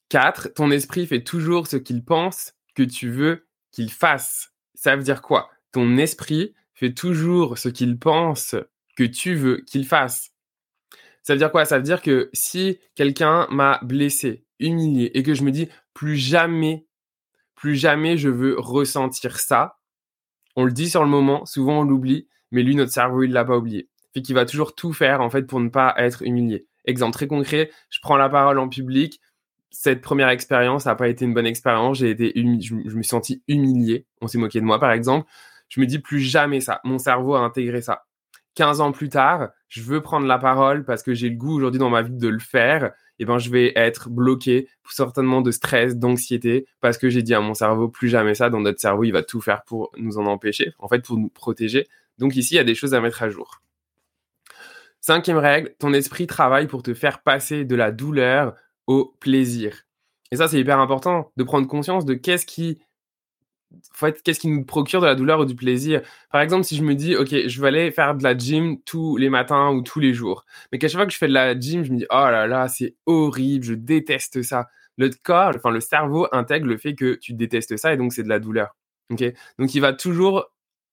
4. 0.09 0.53
Ton 0.55 0.71
esprit 0.71 1.07
fait 1.07 1.23
toujours 1.23 1.67
ce 1.67 1.77
qu'il 1.77 2.03
pense 2.03 2.53
que 2.75 2.83
tu 2.83 3.09
veux 3.09 3.47
qu'il 3.71 3.91
fasse. 3.91 4.53
Ça 4.75 4.95
veut 4.95 5.03
dire 5.03 5.21
quoi? 5.21 5.49
Ton 5.71 5.97
esprit 5.97 6.53
fait 6.73 6.93
toujours 6.93 7.57
ce 7.57 7.69
qu'il 7.69 7.97
pense 7.97 8.55
que 8.97 9.03
tu 9.03 9.35
veux 9.35 9.61
qu'il 9.61 9.85
fasse. 9.85 10.31
Ça 11.23 11.33
veut 11.33 11.39
dire 11.39 11.51
quoi? 11.51 11.65
Ça 11.65 11.77
veut 11.77 11.83
dire 11.83 12.01
que 12.01 12.29
si 12.33 12.79
quelqu'un 12.95 13.47
m'a 13.51 13.79
blessé, 13.83 14.45
humilié, 14.59 15.11
et 15.13 15.23
que 15.23 15.33
je 15.33 15.43
me 15.43 15.51
dis 15.51 15.69
plus 15.93 16.17
jamais, 16.17 16.87
plus 17.55 17.75
jamais 17.75 18.17
je 18.17 18.29
veux 18.29 18.59
ressentir 18.59 19.39
ça, 19.39 19.79
on 20.55 20.65
le 20.65 20.71
dit 20.71 20.89
sur 20.89 21.03
le 21.03 21.09
moment, 21.09 21.45
souvent 21.45 21.81
on 21.81 21.83
l'oublie, 21.83 22.27
mais 22.51 22.63
lui, 22.63 22.75
notre 22.75 22.91
cerveau, 22.91 23.23
il 23.23 23.31
l'a 23.31 23.45
pas 23.45 23.57
oublié. 23.57 23.89
Fait 24.13 24.21
qu'il 24.21 24.35
va 24.35 24.45
toujours 24.45 24.75
tout 24.75 24.93
faire, 24.93 25.21
en 25.21 25.29
fait, 25.29 25.43
pour 25.43 25.59
ne 25.59 25.69
pas 25.69 25.93
être 25.97 26.21
humilié. 26.23 26.65
Exemple 26.85 27.13
très 27.13 27.27
concret, 27.27 27.71
je 27.89 27.99
prends 28.01 28.17
la 28.17 28.29
parole 28.29 28.59
en 28.59 28.67
public. 28.67 29.19
Cette 29.69 30.01
première 30.01 30.29
expérience 30.29 30.85
n'a 30.85 30.95
pas 30.95 31.07
été 31.07 31.25
une 31.25 31.33
bonne 31.33 31.45
expérience. 31.45 31.99
J'ai 31.99 32.09
été 32.09 32.33
je, 32.35 32.73
me 32.73 32.81
suis 32.81 33.03
senti 33.03 33.43
humilié. 33.47 34.05
On 34.19 34.27
s'est 34.27 34.37
moqué 34.37 34.59
de 34.59 34.65
moi, 34.65 34.79
par 34.79 34.91
exemple. 34.91 35.29
Je 35.69 35.79
me 35.79 35.85
dis 35.85 35.99
plus 35.99 36.19
jamais 36.19 36.59
ça. 36.59 36.81
Mon 36.83 36.97
cerveau 36.97 37.35
a 37.35 37.39
intégré 37.39 37.81
ça. 37.81 38.03
15 38.55 38.81
ans 38.81 38.91
plus 38.91 39.07
tard, 39.07 39.49
je 39.69 39.81
veux 39.81 40.01
prendre 40.01 40.27
la 40.27 40.37
parole 40.37 40.83
parce 40.83 41.03
que 41.03 41.13
j'ai 41.13 41.29
le 41.29 41.37
goût 41.37 41.55
aujourd'hui 41.55 41.79
dans 41.79 41.89
ma 41.89 42.01
vie 42.01 42.17
de 42.17 42.27
le 42.27 42.39
faire. 42.39 42.91
Et 43.19 43.23
eh 43.23 43.25
ben, 43.25 43.37
je 43.37 43.51
vais 43.51 43.71
être 43.75 44.09
bloqué, 44.09 44.67
certainement 44.89 45.41
de 45.41 45.51
stress, 45.51 45.95
d'anxiété, 45.95 46.65
parce 46.81 46.97
que 46.97 47.07
j'ai 47.09 47.21
dit 47.21 47.35
à 47.35 47.39
mon 47.39 47.53
cerveau 47.53 47.87
plus 47.87 48.09
jamais 48.09 48.33
ça. 48.33 48.49
Dans 48.49 48.59
notre 48.59 48.79
cerveau, 48.79 49.03
il 49.03 49.11
va 49.11 49.21
tout 49.21 49.41
faire 49.41 49.61
pour 49.63 49.91
nous 49.95 50.17
en 50.17 50.25
empêcher, 50.25 50.73
en 50.79 50.87
fait, 50.87 51.05
pour 51.05 51.17
nous 51.17 51.29
protéger. 51.29 51.87
Donc 52.17 52.35
ici, 52.35 52.55
il 52.55 52.57
y 52.57 52.59
a 52.59 52.63
des 52.63 52.75
choses 52.75 52.93
à 52.93 53.01
mettre 53.01 53.23
à 53.23 53.29
jour. 53.29 53.61
Cinquième 54.99 55.37
règle, 55.37 55.73
ton 55.79 55.93
esprit 55.93 56.27
travaille 56.27 56.67
pour 56.67 56.83
te 56.83 56.93
faire 56.93 57.23
passer 57.23 57.65
de 57.65 57.75
la 57.75 57.91
douleur 57.91 58.55
au 58.85 59.15
plaisir. 59.19 59.83
Et 60.31 60.35
ça, 60.37 60.47
c'est 60.47 60.59
hyper 60.59 60.79
important 60.79 61.31
de 61.37 61.43
prendre 61.43 61.67
conscience 61.67 62.05
de 62.05 62.13
qu'est-ce 62.13 62.45
qui, 62.45 62.79
qu'est-ce 64.23 64.39
qui 64.39 64.47
nous 64.47 64.63
procure 64.63 65.01
de 65.01 65.07
la 65.07 65.15
douleur 65.15 65.39
ou 65.39 65.45
du 65.45 65.55
plaisir. 65.55 66.01
Par 66.31 66.41
exemple, 66.41 66.63
si 66.63 66.75
je 66.75 66.83
me 66.83 66.95
dis, 66.95 67.15
OK, 67.15 67.29
je 67.29 67.61
vais 67.61 67.67
aller 67.67 67.91
faire 67.91 68.15
de 68.15 68.23
la 68.23 68.37
gym 68.37 68.81
tous 68.83 69.17
les 69.17 69.29
matins 69.29 69.71
ou 69.71 69.81
tous 69.81 69.99
les 69.99 70.13
jours, 70.13 70.45
mais 70.71 70.77
qu'à 70.77 70.87
chaque 70.87 70.97
fois 70.97 71.05
que 71.05 71.13
je 71.13 71.17
fais 71.17 71.27
de 71.27 71.33
la 71.33 71.59
gym, 71.59 71.83
je 71.83 71.91
me 71.91 71.97
dis, 71.97 72.05
oh 72.09 72.29
là 72.29 72.47
là, 72.47 72.67
c'est 72.67 72.95
horrible, 73.05 73.65
je 73.65 73.73
déteste 73.73 74.41
ça. 74.43 74.67
Le 74.97 75.09
corps, 75.23 75.53
enfin, 75.55 75.71
le 75.71 75.79
cerveau 75.79 76.27
intègre 76.31 76.67
le 76.67 76.77
fait 76.77 76.95
que 76.95 77.15
tu 77.15 77.33
détestes 77.33 77.75
ça 77.77 77.93
et 77.93 77.97
donc 77.97 78.13
c'est 78.13 78.23
de 78.23 78.29
la 78.29 78.39
douleur. 78.39 78.75
OK? 79.09 79.23
Donc, 79.59 79.73
il 79.73 79.81
va 79.81 79.93
toujours 79.93 80.45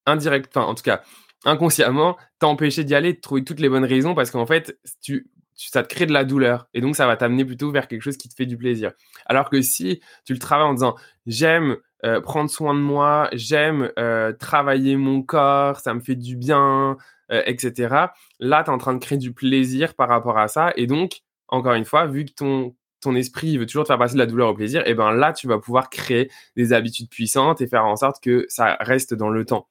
indirect, 0.09 0.57
en 0.57 0.75
tout 0.75 0.83
cas, 0.83 1.03
inconsciemment, 1.45 2.17
t'empêcher 2.39 2.85
d'y 2.85 2.95
aller, 2.95 3.13
de 3.13 3.21
trouver 3.21 3.45
toutes 3.45 3.61
les 3.61 3.69
bonnes 3.69 3.85
raisons 3.85 4.15
parce 4.15 4.31
qu'en 4.31 4.47
fait, 4.47 4.79
tu, 5.03 5.31
ça 5.55 5.83
te 5.83 5.93
crée 5.93 6.07
de 6.07 6.13
la 6.13 6.25
douleur 6.25 6.69
et 6.75 6.81
donc 6.81 6.97
ça 6.97 7.07
va 7.07 7.17
t'amener 7.17 7.45
plutôt 7.45 7.71
vers 7.71 7.89
quelque 7.89 8.03
chose 8.03 8.17
qui 8.17 8.29
te 8.29 8.35
fait 8.35 8.47
du 8.47 8.57
plaisir. 8.57 8.93
Alors 9.27 9.51
que 9.51 9.61
si 9.61 10.01
tu 10.25 10.33
le 10.33 10.39
travailles 10.39 10.69
en 10.69 10.75
disant 10.75 10.95
j'aime 11.27 11.77
euh, 12.05 12.21
prendre 12.21 12.49
soin 12.49 12.75
de 12.75 12.81
moi, 12.81 13.29
j'aime 13.33 13.91
euh, 13.99 14.33
travailler 14.33 14.97
mon 14.97 15.23
corps, 15.23 15.81
ça 15.81 15.95
me 15.95 16.01
fait 16.01 16.15
du 16.15 16.37
bien, 16.37 16.97
euh, 17.33 17.43
etc. 17.47 18.07
Là, 18.39 18.63
tu 18.63 18.71
es 18.71 18.73
en 18.73 18.79
train 18.79 18.95
de 18.95 19.01
créer 19.01 19.19
du 19.19 19.33
plaisir 19.33 19.95
par 19.95 20.09
rapport 20.09 20.39
à 20.39 20.49
ça 20.49 20.73
et 20.77 20.87
donc, 20.87 21.21
encore 21.49 21.75
une 21.75 21.85
fois, 21.85 22.07
vu 22.07 22.25
que 22.25 22.33
ton 22.33 22.75
ton 23.01 23.15
esprit 23.15 23.57
veut 23.59 23.67
toujours 23.67 23.85
te 23.85 23.89
faire 23.89 23.99
passer 23.99 24.15
de 24.15 24.19
la 24.19 24.27
douleur 24.27 24.49
au 24.49 24.55
plaisir, 24.55 24.85
et 24.85 24.95
ben 24.95 25.13
là, 25.13 25.33
tu 25.33 25.47
vas 25.47 25.59
pouvoir 25.59 25.89
créer 25.89 26.31
des 26.57 26.73
habitudes 26.73 27.09
puissantes 27.09 27.61
et 27.61 27.69
faire 27.69 27.85
en 27.85 27.95
sorte 27.95 28.21
que 28.21 28.45
ça 28.49 28.77
reste 28.81 29.15
dans 29.15 29.29
le 29.31 29.45
temps. 29.45 29.69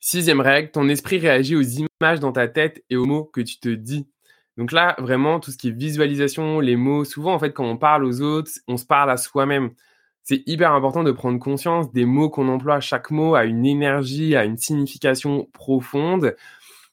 Sixième 0.00 0.40
règle, 0.40 0.70
ton 0.70 0.88
esprit 0.88 1.18
réagit 1.18 1.56
aux 1.56 1.62
images 1.62 2.20
dans 2.20 2.32
ta 2.32 2.48
tête 2.48 2.82
et 2.88 2.96
aux 2.96 3.04
mots 3.04 3.24
que 3.24 3.42
tu 3.42 3.58
te 3.60 3.68
dis. 3.68 4.08
Donc 4.56 4.72
là, 4.72 4.94
vraiment, 4.98 5.40
tout 5.40 5.50
ce 5.50 5.58
qui 5.58 5.68
est 5.68 5.72
visualisation, 5.72 6.60
les 6.60 6.76
mots, 6.76 7.04
souvent, 7.04 7.34
en 7.34 7.38
fait, 7.38 7.52
quand 7.52 7.66
on 7.66 7.76
parle 7.76 8.04
aux 8.04 8.22
autres, 8.22 8.50
on 8.66 8.78
se 8.78 8.86
parle 8.86 9.10
à 9.10 9.18
soi-même. 9.18 9.70
C'est 10.22 10.42
hyper 10.46 10.72
important 10.72 11.02
de 11.02 11.12
prendre 11.12 11.38
conscience 11.38 11.92
des 11.92 12.06
mots 12.06 12.30
qu'on 12.30 12.48
emploie. 12.48 12.80
Chaque 12.80 13.10
mot 13.10 13.34
a 13.34 13.44
une 13.44 13.66
énergie, 13.66 14.36
a 14.36 14.44
une 14.44 14.56
signification 14.56 15.48
profonde 15.52 16.34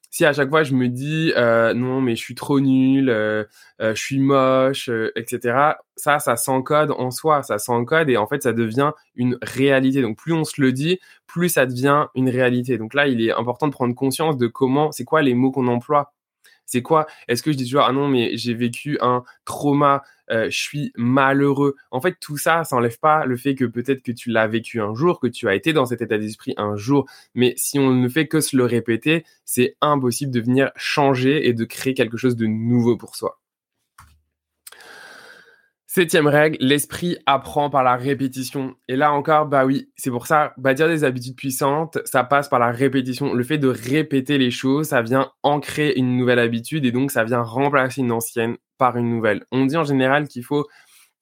si 0.10 0.26
à 0.26 0.34
chaque 0.34 0.50
fois 0.50 0.64
je 0.64 0.74
me 0.74 0.88
dis 0.88 1.34
euh, 1.36 1.74
non 1.74 2.02
mais 2.02 2.16
je 2.16 2.22
suis 2.22 2.36
trop 2.36 2.60
nul, 2.60 3.10
euh, 3.10 3.44
euh, 3.82 3.94
je 3.96 4.02
suis 4.02 4.20
moche, 4.20 4.90
etc. 5.16 5.76
Ça, 5.96 6.20
ça 6.20 6.36
s'encode 6.36 6.92
en 6.92 7.12
soi, 7.12 7.44
ça 7.44 7.58
s'encode 7.60 8.10
et 8.10 8.18
en 8.18 8.28
fait 8.28 8.44
ça 8.44 8.54
devient 8.54 8.92
une 9.16 9.38
réalité. 9.42 10.02
Donc 10.02 10.18
plus 10.18 10.34
on 10.34 10.44
se 10.44 10.62
le 10.62 10.72
dit, 10.72 11.00
plus 11.28 11.50
ça 11.50 11.66
devient 11.66 12.08
une 12.16 12.30
réalité. 12.30 12.78
Donc 12.78 12.94
là, 12.94 13.08
il 13.08 13.22
est 13.22 13.32
important 13.32 13.68
de 13.68 13.74
prendre 13.74 13.96
conscience 13.96 14.38
de 14.38 14.48
comment, 14.48 14.92
c'est 14.92 15.06
quoi 15.06 15.22
les 15.22 15.34
mots 15.34 15.52
qu'on 15.52 15.68
emploie? 15.68 16.14
C'est 16.66 16.82
quoi? 16.82 17.08
Est-ce 17.28 17.44
que 17.44 17.52
je 17.52 17.58
dis 17.58 17.64
toujours 17.66 17.86
ah 17.88 17.94
non 17.94 18.08
mais 18.10 18.36
j'ai 18.38 18.54
vécu 18.54 18.98
un 19.02 19.24
trauma, 19.46 19.96
euh, 19.96 20.02
je 20.30 20.50
suis 20.50 20.92
malheureux. 20.96 21.76
En 21.92 22.02
fait, 22.02 22.18
tout 22.20 22.38
ça, 22.38 22.64
ça 22.64 22.76
n'enlève 22.76 23.00
pas 23.00 23.26
le 23.26 23.38
fait 23.38 23.56
que 23.56 23.66
peut-être 23.66 24.02
que 24.02 24.12
tu 24.12 24.30
l'as 24.30 24.48
vécu 24.48 24.82
un 24.82 24.94
jour, 24.94 25.20
que 25.20 25.28
tu 25.28 25.48
as 25.48 25.56
été 25.56 25.74
dans 25.74 25.86
cet 25.86 26.02
état 26.02 26.18
d'esprit 26.18 26.54
un 26.58 26.76
jour. 26.76 27.08
Mais 27.36 27.54
si 27.58 27.80
on 27.80 27.92
ne 27.94 28.08
fait 28.10 28.28
que 28.28 28.42
se 28.42 28.56
le 28.58 28.66
répéter, 28.66 29.26
c'est 29.46 29.76
impossible 29.82 30.32
de 30.32 30.42
venir 30.42 30.72
changer 30.76 31.48
et 31.48 31.54
de 31.54 31.66
créer 31.66 31.94
quelque 31.94 32.18
chose 32.18 32.36
de 32.36 32.46
nouveau 32.46 32.98
pour 32.98 33.16
soi. 33.16 33.40
Septième 35.98 36.28
règle, 36.28 36.58
l'esprit 36.60 37.18
apprend 37.26 37.72
par 37.72 37.84
la 37.84 37.96
répétition. 37.96 38.76
Et 38.88 38.96
là 38.96 39.12
encore, 39.12 39.48
bah 39.48 39.66
oui, 39.66 39.90
c'est 39.96 40.12
pour 40.12 40.28
ça, 40.28 40.54
bâtir 40.56 40.88
des 40.88 41.04
habitudes 41.04 41.36
puissantes, 41.36 41.98
ça 42.06 42.24
passe 42.24 42.50
par 42.50 42.60
la 42.60 42.70
répétition. 42.70 43.34
Le 43.34 43.44
fait 43.44 43.58
de 43.58 43.68
répéter 43.68 44.38
les 44.38 44.52
choses, 44.52 44.90
ça 44.90 45.02
vient 45.02 45.32
ancrer 45.42 45.94
une 45.96 46.16
nouvelle 46.16 46.38
habitude 46.38 46.86
et 46.86 46.92
donc 46.92 47.10
ça 47.10 47.24
vient 47.24 47.42
remplacer 47.42 48.02
une 48.02 48.12
ancienne 48.12 48.58
par 48.78 48.96
une 48.96 49.10
nouvelle. 49.10 49.46
On 49.52 49.66
dit 49.66 49.76
en 49.76 49.86
général 49.86 50.28
qu'il 50.28 50.44
faut 50.44 50.68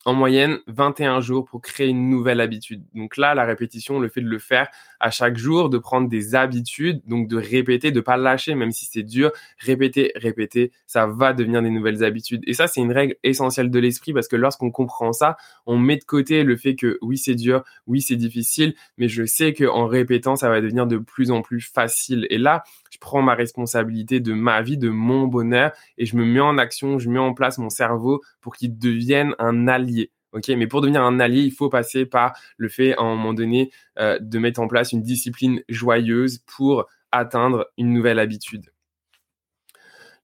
en 0.05 0.13
moyenne 0.13 0.59
21 0.67 1.19
jours 1.19 1.45
pour 1.45 1.61
créer 1.61 1.87
une 1.87 2.09
nouvelle 2.09 2.39
habitude. 2.39 2.83
Donc 2.93 3.17
là, 3.17 3.33
la 3.33 3.43
répétition, 3.43 3.99
le 3.99 4.07
fait 4.07 4.21
de 4.21 4.27
le 4.27 4.37
faire 4.37 4.67
à 4.99 5.09
chaque 5.09 5.35
jour, 5.35 5.69
de 5.69 5.79
prendre 5.79 6.07
des 6.07 6.35
habitudes, 6.35 7.01
donc 7.07 7.27
de 7.27 7.37
répéter, 7.37 7.91
de 7.91 7.99
pas 7.99 8.15
lâcher, 8.15 8.53
même 8.53 8.71
si 8.71 8.85
c'est 8.85 9.03
dur, 9.03 9.31
répéter, 9.57 10.11
répéter, 10.15 10.71
ça 10.85 11.07
va 11.07 11.33
devenir 11.33 11.63
des 11.63 11.71
nouvelles 11.71 12.03
habitudes. 12.03 12.43
Et 12.45 12.53
ça, 12.53 12.67
c'est 12.67 12.81
une 12.81 12.91
règle 12.91 13.15
essentielle 13.23 13.71
de 13.71 13.79
l'esprit 13.79 14.13
parce 14.13 14.27
que 14.27 14.35
lorsqu'on 14.35 14.69
comprend 14.69 15.11
ça, 15.11 15.37
on 15.65 15.77
met 15.77 15.97
de 15.97 16.03
côté 16.03 16.43
le 16.43 16.55
fait 16.55 16.75
que 16.75 16.99
oui, 17.01 17.17
c'est 17.17 17.35
dur, 17.35 17.63
oui, 17.87 17.99
c'est 18.01 18.15
difficile, 18.15 18.75
mais 18.97 19.07
je 19.07 19.25
sais 19.25 19.53
qu'en 19.53 19.87
répétant, 19.87 20.35
ça 20.35 20.49
va 20.49 20.61
devenir 20.61 20.85
de 20.85 20.97
plus 20.97 21.31
en 21.31 21.41
plus 21.41 21.61
facile. 21.61 22.27
Et 22.29 22.37
là, 22.37 22.63
je 22.95 22.99
prends 22.99 23.21
ma 23.21 23.35
responsabilité 23.35 24.21
de 24.21 24.31
ma 24.31 24.61
vie, 24.61 24.77
de 24.77 24.87
mon 24.87 25.27
bonheur 25.27 25.73
et 25.97 26.05
je 26.05 26.15
me 26.15 26.23
mets 26.23 26.39
en 26.39 26.57
action, 26.57 26.97
je 26.97 27.09
mets 27.09 27.19
en 27.19 27.33
place 27.33 27.57
mon 27.57 27.69
cerveau 27.69 28.21
pour 28.39 28.55
qu'il 28.55 28.77
devienne 28.77 29.35
un 29.37 29.67
allié. 29.67 30.11
Ok, 30.31 30.47
mais 30.47 30.65
pour 30.65 30.79
devenir 30.79 31.03
un 31.03 31.19
allié, 31.19 31.41
il 31.41 31.51
faut 31.51 31.67
passer 31.67 32.05
par 32.05 32.37
le 32.55 32.69
fait, 32.69 32.93
à 32.93 33.01
un 33.01 33.15
moment 33.15 33.33
donné, 33.33 33.69
euh, 33.99 34.17
de 34.19 34.39
mettre 34.39 34.61
en 34.61 34.69
place 34.69 34.93
une 34.93 35.01
discipline 35.01 35.61
joyeuse 35.67 36.39
pour 36.45 36.85
atteindre 37.11 37.69
une 37.77 37.91
nouvelle 37.91 38.19
habitude. 38.19 38.71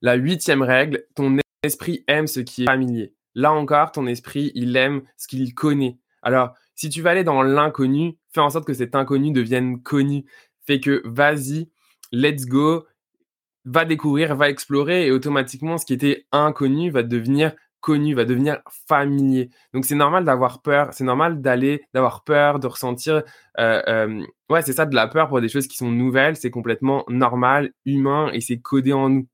La 0.02 0.16
huitième 0.16 0.62
règle, 0.62 1.04
ton 1.14 1.38
esprit 1.64 2.06
aime 2.08 2.28
ce 2.28 2.40
qui 2.40 2.64
est 2.64 2.68
familier. 2.68 3.14
Là 3.36 3.52
encore, 3.52 3.92
ton 3.92 4.08
esprit, 4.08 4.54
il 4.56 4.78
aime 4.78 5.02
ce 5.18 5.28
qu'il 5.28 5.54
connaît. 5.54 5.98
Alors, 6.22 6.54
si 6.76 6.90
tu 6.90 7.02
vas 7.02 7.12
aller 7.12 7.26
dans 7.26 7.44
l'inconnu, 7.44 8.18
fais 8.34 8.40
en 8.40 8.50
sorte 8.50 8.66
que 8.66 8.74
cet 8.74 8.96
inconnu 8.96 9.32
devienne 9.32 9.82
connu. 9.82 10.26
Fais 10.66 10.80
que 10.80 11.02
vas-y, 11.06 11.70
let's 12.12 12.46
go, 12.46 12.86
va 13.66 13.86
découvrir, 13.86 14.36
va 14.36 14.50
explorer 14.50 15.08
et 15.08 15.12
automatiquement 15.12 15.78
ce 15.78 15.86
qui 15.86 15.94
était 15.94 16.26
inconnu 16.32 16.90
va 16.90 17.04
devenir 17.04 17.54
connu, 17.82 18.14
va 18.14 18.26
devenir 18.26 18.62
familier. 18.88 19.50
Donc 19.74 19.86
c'est 19.86 19.96
normal 19.96 20.24
d'avoir 20.24 20.62
peur, 20.62 20.90
c'est 20.94 21.04
normal 21.04 21.42
d'aller, 21.42 21.84
d'avoir 21.94 22.24
peur, 22.24 22.60
de 22.60 22.68
ressentir, 22.68 23.24
euh, 23.60 23.82
euh, 23.88 24.24
ouais 24.50 24.62
c'est 24.62 24.74
ça, 24.74 24.86
de 24.86 24.96
la 24.96 25.08
peur 25.08 25.28
pour 25.28 25.42
des 25.42 25.50
choses 25.50 25.68
qui 25.68 25.78
sont 25.78 25.92
nouvelles, 25.92 26.36
c'est 26.38 26.52
complètement 26.52 27.04
normal, 27.10 27.72
humain 27.86 28.30
et 28.34 28.42
c'est 28.42 28.60
codé 28.60 28.94
en 28.94 29.10
nous. 29.10 29.28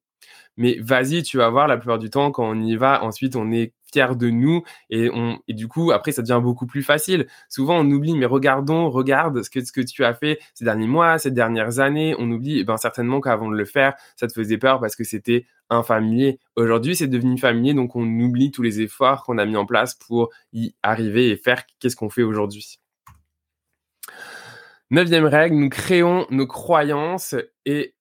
Mais 0.58 0.78
vas-y, 0.82 1.24
tu 1.24 1.38
vas 1.38 1.50
voir 1.50 1.68
la 1.68 1.78
plupart 1.78 2.00
du 2.00 2.10
temps 2.10 2.32
quand 2.32 2.50
on 2.50 2.60
y 2.62 2.76
va, 2.78 3.04
ensuite 3.04 3.36
on 3.36 3.52
est 3.52 3.74
de 4.16 4.30
nous 4.30 4.64
et 4.90 5.10
on 5.12 5.40
et 5.48 5.54
du 5.54 5.68
coup 5.68 5.92
après 5.92 6.12
ça 6.12 6.22
devient 6.22 6.40
beaucoup 6.42 6.68
plus 6.68 6.84
facile. 6.84 7.28
Souvent 7.50 7.80
on 7.80 7.92
oublie 7.92 8.16
mais 8.16 8.26
regardons, 8.26 8.90
regarde 8.90 9.44
ce 9.44 9.50
que 9.50 9.64
ce 9.64 9.72
que 9.72 9.82
tu 9.82 10.06
as 10.06 10.14
fait 10.14 10.40
ces 10.54 10.66
derniers 10.66 10.88
mois, 10.88 11.18
ces 11.18 11.32
dernières 11.32 11.80
années, 11.80 12.16
on 12.20 12.30
oublie 12.32 12.60
et 12.60 12.64
ben 12.64 12.78
certainement 12.78 13.20
qu'avant 13.22 13.50
de 13.50 13.58
le 13.58 13.66
faire, 13.66 13.96
ça 14.16 14.28
te 14.28 14.34
faisait 14.34 14.58
peur 14.58 14.80
parce 14.80 14.96
que 14.96 15.04
c'était 15.04 15.46
infamilier. 15.70 16.40
Aujourd'hui, 16.56 16.96
c'est 16.96 17.08
devenu 17.08 17.38
familier 17.38 17.74
donc 17.74 17.96
on 17.96 18.06
oublie 18.20 18.52
tous 18.52 18.62
les 18.62 18.82
efforts 18.82 19.24
qu'on 19.24 19.38
a 19.38 19.46
mis 19.46 19.58
en 19.58 19.66
place 19.66 19.96
pour 19.96 20.30
y 20.54 20.76
arriver 20.84 21.30
et 21.30 21.38
faire 21.38 21.64
qu'est-ce 21.80 21.96
qu'on 21.96 22.10
fait 22.10 22.24
aujourd'hui. 22.24 22.80
Neuvième 24.90 25.26
règle, 25.26 25.56
nous 25.56 25.70
créons 25.70 26.26
nos 26.30 26.48
croyances 26.48 27.36
et 27.66 27.94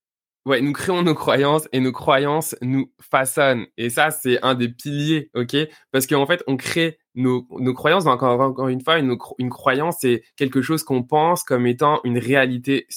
Ouais, 0.47 0.61
nous 0.61 0.71
créons 0.71 1.03
nos 1.03 1.13
croyances 1.13 1.67
et 1.73 1.81
nos 1.81 1.91
croyances 1.91 2.55
nous 2.61 2.89
façonnent. 3.01 3.67
Et 3.75 3.89
ça, 3.89 4.11
c'est 4.11 4.41
un 4.45 4.55
des 4.55 4.69
piliers, 4.69 5.29
ok? 5.33 5.57
Parce 5.91 6.07
qu'en 6.07 6.25
fait, 6.25 6.41
on 6.47 6.55
crée 6.55 6.99
nos, 7.15 7.45
nos 7.59 7.73
croyances. 7.73 8.05
Donc, 8.05 8.23
encore, 8.23 8.39
encore 8.39 8.69
une 8.69 8.79
fois, 8.79 8.97
une, 8.97 9.17
une 9.39 9.49
croyance, 9.49 9.97
c'est 9.99 10.23
quelque 10.37 10.61
chose 10.61 10.83
qu'on 10.83 11.03
pense 11.03 11.43
comme 11.43 11.67
étant 11.67 11.99
une 12.05 12.17
réalité 12.17 12.87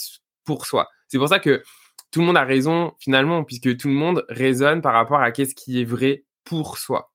pour 0.44 0.64
soi. 0.64 0.86
C'est 1.08 1.18
pour 1.18 1.26
ça 1.26 1.40
que 1.40 1.64
tout 2.12 2.20
le 2.20 2.26
monde 2.26 2.36
a 2.36 2.44
raison 2.44 2.92
finalement, 3.00 3.42
puisque 3.42 3.76
tout 3.76 3.88
le 3.88 3.94
monde 3.94 4.24
raisonne 4.28 4.80
par 4.80 4.92
rapport 4.92 5.20
à 5.20 5.32
qu'est-ce 5.32 5.56
qui 5.56 5.80
est 5.80 5.84
vrai 5.84 6.22
pour 6.44 6.78
soi. 6.78 7.10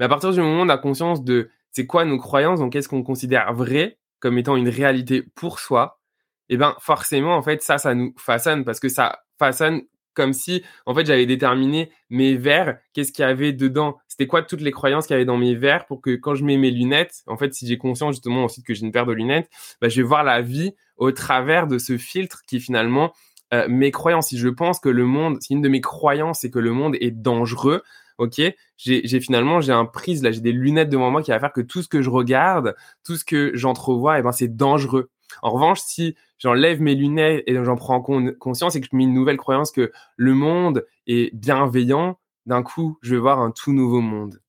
Mais 0.00 0.06
à 0.06 0.08
partir 0.08 0.32
du 0.32 0.40
moment 0.40 0.62
où 0.62 0.64
on 0.64 0.68
a 0.68 0.78
conscience 0.78 1.22
de 1.22 1.48
c'est 1.70 1.86
quoi 1.86 2.04
nos 2.04 2.18
croyances, 2.18 2.58
donc 2.58 2.72
qu'est-ce 2.72 2.88
qu'on 2.88 3.04
considère 3.04 3.52
vrai 3.54 4.00
comme 4.18 4.36
étant 4.36 4.56
une 4.56 4.68
réalité 4.68 5.22
pour 5.36 5.60
soi, 5.60 6.00
eh 6.48 6.56
ben 6.56 6.74
forcément 6.80 7.36
en 7.36 7.42
fait 7.42 7.62
ça 7.62 7.78
ça 7.78 7.94
nous 7.94 8.12
façonne 8.18 8.64
parce 8.64 8.80
que 8.80 8.88
ça 8.88 9.20
façonne 9.40 9.82
comme 10.14 10.32
si, 10.32 10.62
en 10.86 10.94
fait, 10.94 11.06
j'avais 11.06 11.26
déterminé 11.26 11.90
mes 12.10 12.36
verres, 12.36 12.78
qu'est-ce 12.92 13.12
qu'il 13.12 13.24
y 13.24 13.28
avait 13.28 13.52
dedans, 13.52 13.96
c'était 14.08 14.26
quoi 14.26 14.42
toutes 14.42 14.60
les 14.60 14.72
croyances 14.72 15.06
qu'il 15.06 15.14
y 15.14 15.16
avait 15.16 15.24
dans 15.24 15.36
mes 15.36 15.54
verres 15.54 15.86
pour 15.86 16.00
que 16.00 16.14
quand 16.16 16.34
je 16.34 16.44
mets 16.44 16.56
mes 16.56 16.70
lunettes, 16.70 17.22
en 17.26 17.36
fait, 17.36 17.54
si 17.54 17.66
j'ai 17.66 17.78
conscience 17.78 18.16
justement 18.16 18.44
ensuite 18.44 18.66
que 18.66 18.74
j'ai 18.74 18.84
une 18.84 18.92
paire 18.92 19.06
de 19.06 19.12
lunettes, 19.12 19.48
bah, 19.80 19.88
je 19.88 19.96
vais 19.96 20.06
voir 20.06 20.24
la 20.24 20.42
vie 20.42 20.74
au 20.96 21.12
travers 21.12 21.66
de 21.66 21.78
ce 21.78 21.96
filtre 21.96 22.42
qui 22.46 22.60
finalement 22.60 23.12
euh, 23.54 23.66
mes 23.68 23.90
croyances. 23.90 24.28
Si 24.28 24.38
je 24.38 24.48
pense 24.48 24.78
que 24.80 24.88
le 24.88 25.06
monde, 25.06 25.38
si 25.40 25.54
une 25.54 25.62
de 25.62 25.68
mes 25.68 25.80
croyances 25.80 26.40
c'est 26.40 26.50
que 26.50 26.58
le 26.58 26.72
monde 26.72 26.96
est 27.00 27.10
dangereux, 27.10 27.82
ok, 28.18 28.42
j'ai 28.76 29.20
finalement 29.20 29.60
j'ai 29.60 29.72
un 29.72 29.86
prise 29.86 30.22
là, 30.22 30.30
j'ai 30.30 30.40
des 30.42 30.52
lunettes 30.52 30.90
devant 30.90 31.10
moi 31.10 31.22
qui 31.22 31.30
va 31.30 31.40
faire 31.40 31.52
que 31.52 31.62
tout 31.62 31.82
ce 31.82 31.88
que 31.88 32.02
je 32.02 32.10
regarde, 32.10 32.74
tout 33.04 33.16
ce 33.16 33.24
que 33.24 33.52
j'entrevois, 33.54 34.16
et 34.16 34.20
eh 34.20 34.22
ben 34.22 34.32
c'est 34.32 34.54
dangereux. 34.54 35.10
En 35.42 35.50
revanche, 35.50 35.80
si 35.80 36.16
j'enlève 36.38 36.80
mes 36.80 36.94
lunettes 36.94 37.44
et 37.46 37.54
j'en 37.64 37.76
prends 37.76 38.00
conscience 38.00 38.76
et 38.76 38.80
que 38.80 38.86
je 38.90 38.96
mets 38.96 39.04
une 39.04 39.14
nouvelle 39.14 39.36
croyance 39.36 39.70
que 39.70 39.92
le 40.16 40.34
monde 40.34 40.86
est 41.06 41.34
bienveillant, 41.34 42.18
d'un 42.46 42.62
coup, 42.62 42.98
je 43.02 43.14
vais 43.14 43.20
voir 43.20 43.40
un 43.40 43.50
tout 43.50 43.72
nouveau 43.72 44.00
monde. 44.00 44.40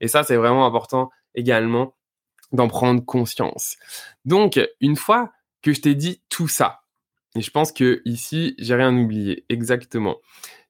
Et 0.00 0.08
ça, 0.08 0.22
c'est 0.22 0.36
vraiment 0.36 0.66
important 0.66 1.10
également 1.34 1.94
d'en 2.52 2.68
prendre 2.68 3.04
conscience. 3.04 3.76
Donc, 4.24 4.60
une 4.80 4.96
fois 4.96 5.32
que 5.62 5.72
je 5.72 5.80
t'ai 5.80 5.94
dit 5.94 6.22
tout 6.28 6.48
ça, 6.48 6.82
et 7.36 7.40
je 7.40 7.50
pense 7.50 7.72
que 7.72 8.00
ici, 8.04 8.54
j'ai 8.58 8.74
rien 8.74 8.96
oublié, 8.96 9.44
exactement. 9.48 10.16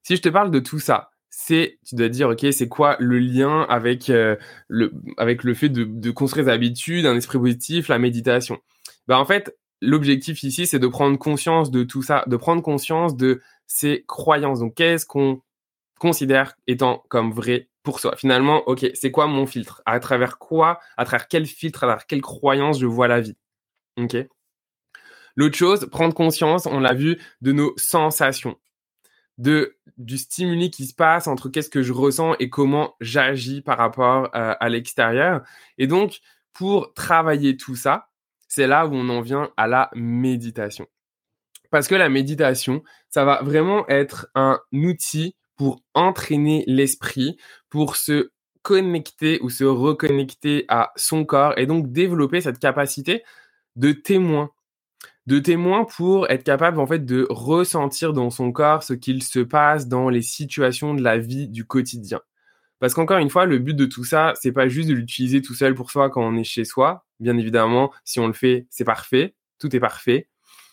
Si 0.01 0.15
je 0.15 0.21
te 0.21 0.29
parle 0.29 0.51
de 0.51 0.59
tout 0.59 0.79
ça, 0.79 1.11
c'est, 1.29 1.79
tu 1.85 1.95
dois 1.95 2.09
dire, 2.09 2.29
ok, 2.29 2.45
c'est 2.51 2.69
quoi 2.69 2.95
le 2.99 3.19
lien 3.19 3.63
avec 3.69 4.09
euh, 4.09 4.35
le, 4.67 4.93
avec 5.17 5.43
le 5.43 5.53
fait 5.53 5.69
de, 5.69 5.83
de 5.83 6.11
construire 6.11 6.45
des 6.45 6.51
habitudes, 6.51 7.05
un 7.05 7.15
esprit 7.15 7.37
positif, 7.37 7.89
la 7.89 7.99
méditation? 7.99 8.59
Ben 9.07 9.17
en 9.17 9.25
fait, 9.25 9.55
l'objectif 9.81 10.43
ici, 10.43 10.67
c'est 10.67 10.79
de 10.79 10.87
prendre 10.87 11.17
conscience 11.17 11.71
de 11.71 11.83
tout 11.83 12.01
ça, 12.01 12.23
de 12.27 12.37
prendre 12.37 12.61
conscience 12.61 13.15
de 13.15 13.41
ses 13.67 14.03
croyances. 14.07 14.59
Donc, 14.59 14.75
qu'est-ce 14.75 15.05
qu'on 15.05 15.41
considère 15.99 16.55
étant 16.67 17.03
comme 17.09 17.31
vrai 17.31 17.69
pour 17.83 17.99
soi? 17.99 18.15
Finalement, 18.15 18.63
ok, 18.67 18.87
c'est 18.93 19.11
quoi 19.11 19.27
mon 19.27 19.45
filtre? 19.45 19.81
À 19.85 19.99
travers 19.99 20.37
quoi 20.37 20.79
À 20.97 21.05
travers 21.05 21.27
quel 21.27 21.45
filtre 21.45 21.83
À 21.83 21.87
travers 21.87 22.07
quelle 22.07 22.21
croyance 22.21 22.79
je 22.79 22.85
vois 22.85 23.07
la 23.07 23.21
vie? 23.21 23.37
Ok 23.97 24.17
L'autre 25.35 25.57
chose, 25.57 25.87
prendre 25.91 26.13
conscience, 26.13 26.65
on 26.65 26.79
l'a 26.79 26.93
vu, 26.93 27.17
de 27.41 27.51
nos 27.51 27.73
sensations, 27.77 28.57
de 29.37 29.77
du 29.97 30.17
stimuli 30.17 30.71
qui 30.71 30.85
se 30.85 30.93
passe 30.93 31.27
entre 31.27 31.49
qu'est-ce 31.49 31.69
que 31.69 31.83
je 31.83 31.93
ressens 31.93 32.35
et 32.39 32.49
comment 32.49 32.95
j'agis 33.01 33.61
par 33.61 33.77
rapport 33.77 34.29
euh, 34.35 34.55
à 34.59 34.69
l'extérieur. 34.69 35.41
Et 35.77 35.87
donc, 35.87 36.21
pour 36.53 36.93
travailler 36.93 37.57
tout 37.57 37.75
ça, 37.75 38.07
c'est 38.55 38.67
là 38.67 38.87
où 38.87 38.93
on 38.93 39.09
en 39.09 39.19
vient 39.19 39.51
à 39.57 39.67
la 39.67 39.89
méditation. 39.95 40.87
Parce 41.71 41.89
que 41.89 41.95
la 41.95 42.07
méditation, 42.07 42.83
ça 43.09 43.25
va 43.25 43.41
vraiment 43.43 43.85
être 43.89 44.29
un 44.33 44.61
outil 44.71 45.35
pour 45.57 45.81
entraîner 45.93 46.63
l'esprit, 46.65 47.35
pour 47.69 47.97
se 47.97 48.31
connecter 48.61 49.39
ou 49.41 49.49
se 49.49 49.65
reconnecter 49.65 50.63
à 50.69 50.93
son 50.95 51.25
corps 51.25 51.53
et 51.57 51.65
donc 51.65 51.91
développer 51.91 52.39
cette 52.39 52.59
capacité 52.59 53.23
de 53.75 53.91
témoin. 53.91 54.51
De 55.25 55.39
témoin 55.39 55.83
pour 55.83 56.29
être 56.29 56.43
capable 56.45 56.79
en 56.79 56.87
fait 56.87 57.05
de 57.05 57.27
ressentir 57.29 58.13
dans 58.13 58.29
son 58.29 58.53
corps 58.53 58.83
ce 58.83 58.93
qu'il 58.93 59.21
se 59.21 59.39
passe 59.39 59.89
dans 59.89 60.07
les 60.09 60.21
situations 60.21 60.93
de 60.93 61.03
la 61.03 61.17
vie 61.17 61.49
du 61.49 61.65
quotidien. 61.65 62.21
Parce 62.79 62.93
qu'encore 62.93 63.17
une 63.17 63.29
fois, 63.29 63.45
le 63.45 63.59
but 63.59 63.75
de 63.75 63.85
tout 63.85 64.05
ça, 64.05 64.33
c'est 64.41 64.53
pas 64.53 64.69
juste 64.69 64.87
de 64.87 64.93
l'utiliser 64.93 65.41
tout 65.41 65.55
seul 65.55 65.75
pour 65.75 65.91
soi 65.91 66.09
quand 66.09 66.23
on 66.23 66.37
est 66.37 66.45
chez 66.45 66.63
soi. 66.63 67.04
Bien 67.19 67.37
évidemment, 67.37 67.91
si 68.03 68.19
on 68.19 68.27
le 68.27 68.33
fait, 68.33 68.67
c'est 68.69 68.83
parfait, 68.83 69.35
tout 69.59 69.75
est 69.75 69.79
parfait. 69.79 70.27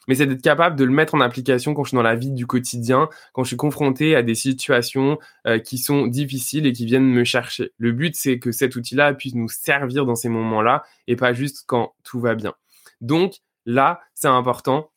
Mais 0.09 0.17
c'est 0.17 0.27
d'être 0.27 0.43
capable 0.43 0.77
de 0.77 0.85
le 0.85 0.91
mettre 0.91 1.15
en 1.15 1.21
application 1.21 1.75
quand 1.75 1.85
je 1.85 1.91
suis 1.91 1.97
dans 1.97 2.03
la 2.03 2.17
vie 2.17 2.33
du 2.33 2.47
quotidien, 2.47 3.09
quand 3.33 3.45
je 3.45 3.49
suis 3.49 3.57
confronté 3.57 4.17
à 4.17 4.23
des 4.23 4.35
situations 4.35 5.19
euh, 5.47 5.59
qui 5.61 5.79
sont 5.79 6.09
difficiles 6.09 6.67
et 6.67 6.73
qui 6.73 6.87
viennent 6.87 7.07
me 7.07 7.23
chercher. 7.23 7.73
Le 7.79 7.93
but, 7.93 8.17
c'est 8.17 8.41
que 8.41 8.51
cet 8.51 8.75
outil-là 8.75 9.15
puisse 9.15 9.35
nous 9.35 9.49
servir 9.49 10.05
dans 10.05 10.17
ces 10.17 10.29
moments-là 10.29 10.83
et 11.07 11.15
pas 11.15 11.33
juste 11.33 11.65
quand 11.67 11.95
tout 12.03 12.19
va 12.19 12.35
bien. 12.35 12.55
Donc 13.01 13.35
là, 13.65 14.01
c'est 14.15 14.29
important 14.29 14.91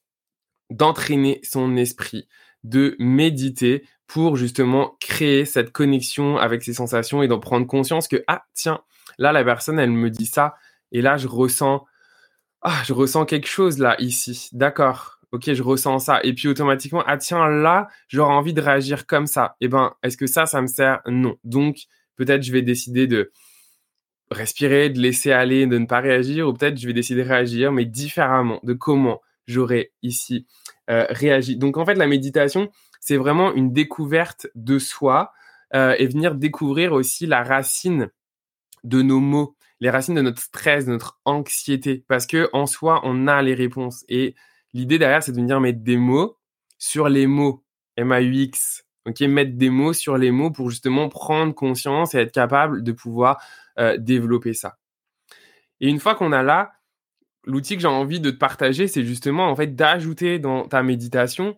d'entraîner 0.72 1.40
son 1.44 1.78
esprit, 1.78 2.28
de 2.64 2.96
méditer 2.98 3.86
pour 4.08 4.38
justement 4.38 4.98
créer 5.00 5.46
cette 5.46 5.72
connexion 5.72 6.38
avec 6.38 6.64
ses 6.64 6.74
sensations 6.74 7.22
et 7.22 7.28
d'en 7.28 7.40
prendre 7.40 7.68
conscience 7.68 8.08
que, 8.08 8.24
ah, 8.28 8.44
tiens, 8.54 8.82
là, 9.18 9.32
la 9.32 9.44
personne, 9.44 9.80
elle 9.80 9.92
me 9.92 10.10
dit 10.10 10.26
ça, 10.26 10.56
et 10.92 11.02
là, 11.02 11.18
je 11.18 11.28
ressens, 11.28 11.86
ah, 12.62 12.82
je 12.86 12.94
ressens 12.94 13.26
quelque 13.26 13.48
chose 13.48 13.80
là, 13.80 13.96
ici. 14.00 14.50
D'accord. 14.54 15.20
Ok, 15.32 15.52
je 15.54 15.64
ressens 15.64 16.00
ça. 16.00 16.20
Et 16.24 16.34
puis 16.34 16.48
automatiquement, 16.48 17.04
ah 17.08 17.18
tiens, 17.18 17.48
là, 17.48 17.88
j'aurais 18.08 18.34
envie 18.34 18.54
de 18.54 18.62
réagir 18.62 19.06
comme 19.06 19.28
ça. 19.28 19.56
Eh 19.60 19.68
ben, 19.68 19.94
est-ce 20.04 20.18
que 20.18 20.28
ça, 20.28 20.46
ça 20.46 20.62
me 20.62 20.68
sert? 20.68 21.02
Non. 21.08 21.36
Donc, 21.44 21.78
peut-être 22.16 22.44
je 22.44 22.52
vais 22.52 22.62
décider 22.62 23.08
de 23.08 23.32
respirer, 24.32 24.90
de 24.90 25.00
laisser 25.00 25.32
aller, 25.32 25.68
de 25.68 25.78
ne 25.78 25.86
pas 25.86 26.00
réagir, 26.00 26.48
ou 26.48 26.54
peut-être 26.54 26.78
je 26.78 26.88
vais 26.88 26.94
décider 26.94 27.24
de 27.24 27.30
réagir, 27.30 27.72
mais 27.72 27.86
différemment, 27.86 28.60
de 28.64 28.74
comment 28.74 29.22
j'aurais 29.48 29.92
ici 30.02 30.48
euh, 30.90 31.06
réagi. 31.10 31.58
Donc 31.58 31.78
en 31.78 31.86
fait, 31.86 31.96
la 31.96 32.08
méditation, 32.08 32.70
c'est 33.00 33.18
vraiment 33.18 33.54
une 33.54 33.74
découverte 33.74 34.48
de 34.56 34.80
soi 34.80 35.32
euh, 35.74 35.96
et 35.98 36.08
venir 36.08 36.36
découvrir 36.36 36.94
aussi 36.94 37.26
la 37.26 37.44
racine 37.44 38.10
de 38.84 39.02
nos 39.02 39.20
mots, 39.20 39.55
les 39.80 39.90
racines 39.90 40.16
de 40.16 40.22
notre 40.22 40.42
stress, 40.42 40.86
de 40.86 40.92
notre 40.92 41.20
anxiété, 41.26 42.06
parce 42.08 42.26
que 42.26 42.50
en 42.54 42.66
soi, 42.66 43.02
on 43.04 43.28
a 43.28 43.42
les 43.42 43.54
réponses. 43.54 44.06
Et 44.10 44.36
l'idée 44.74 44.98
derrière, 44.98 45.24
c'est 45.24 45.32
de 45.32 45.38
venir 45.38 45.60
mettre 45.60 45.82
des 45.82 45.98
mots 45.98 46.38
sur 46.78 47.10
les 47.10 47.28
mots, 47.28 47.64
M-A-U-X, 47.98 48.86
ok, 49.06 49.22
mettre 49.22 49.56
des 49.56 49.70
mots 49.70 49.94
sur 49.94 50.18
les 50.18 50.32
mots 50.32 50.52
pour 50.52 50.70
justement 50.70 51.10
prendre 51.10 51.54
conscience 51.54 52.16
et 52.16 52.20
être 52.20 52.32
capable 52.32 52.84
de 52.84 52.92
pouvoir 52.92 53.42
euh, 53.80 53.98
développer 53.98 54.54
ça. 54.54 54.78
Et 55.82 55.90
une 55.90 56.00
fois 56.00 56.16
qu'on 56.16 56.32
a 56.32 56.44
là, 56.44 56.74
l'outil 57.44 57.76
que 57.76 57.82
j'ai 57.82 57.88
envie 57.88 58.20
de 58.20 58.32
te 58.32 58.38
partager, 58.38 58.88
c'est 58.88 59.04
justement 59.04 59.50
en 59.50 59.56
fait 59.56 59.76
d'ajouter 59.76 60.40
dans 60.40 60.68
ta 60.68 60.84
méditation 60.84 61.58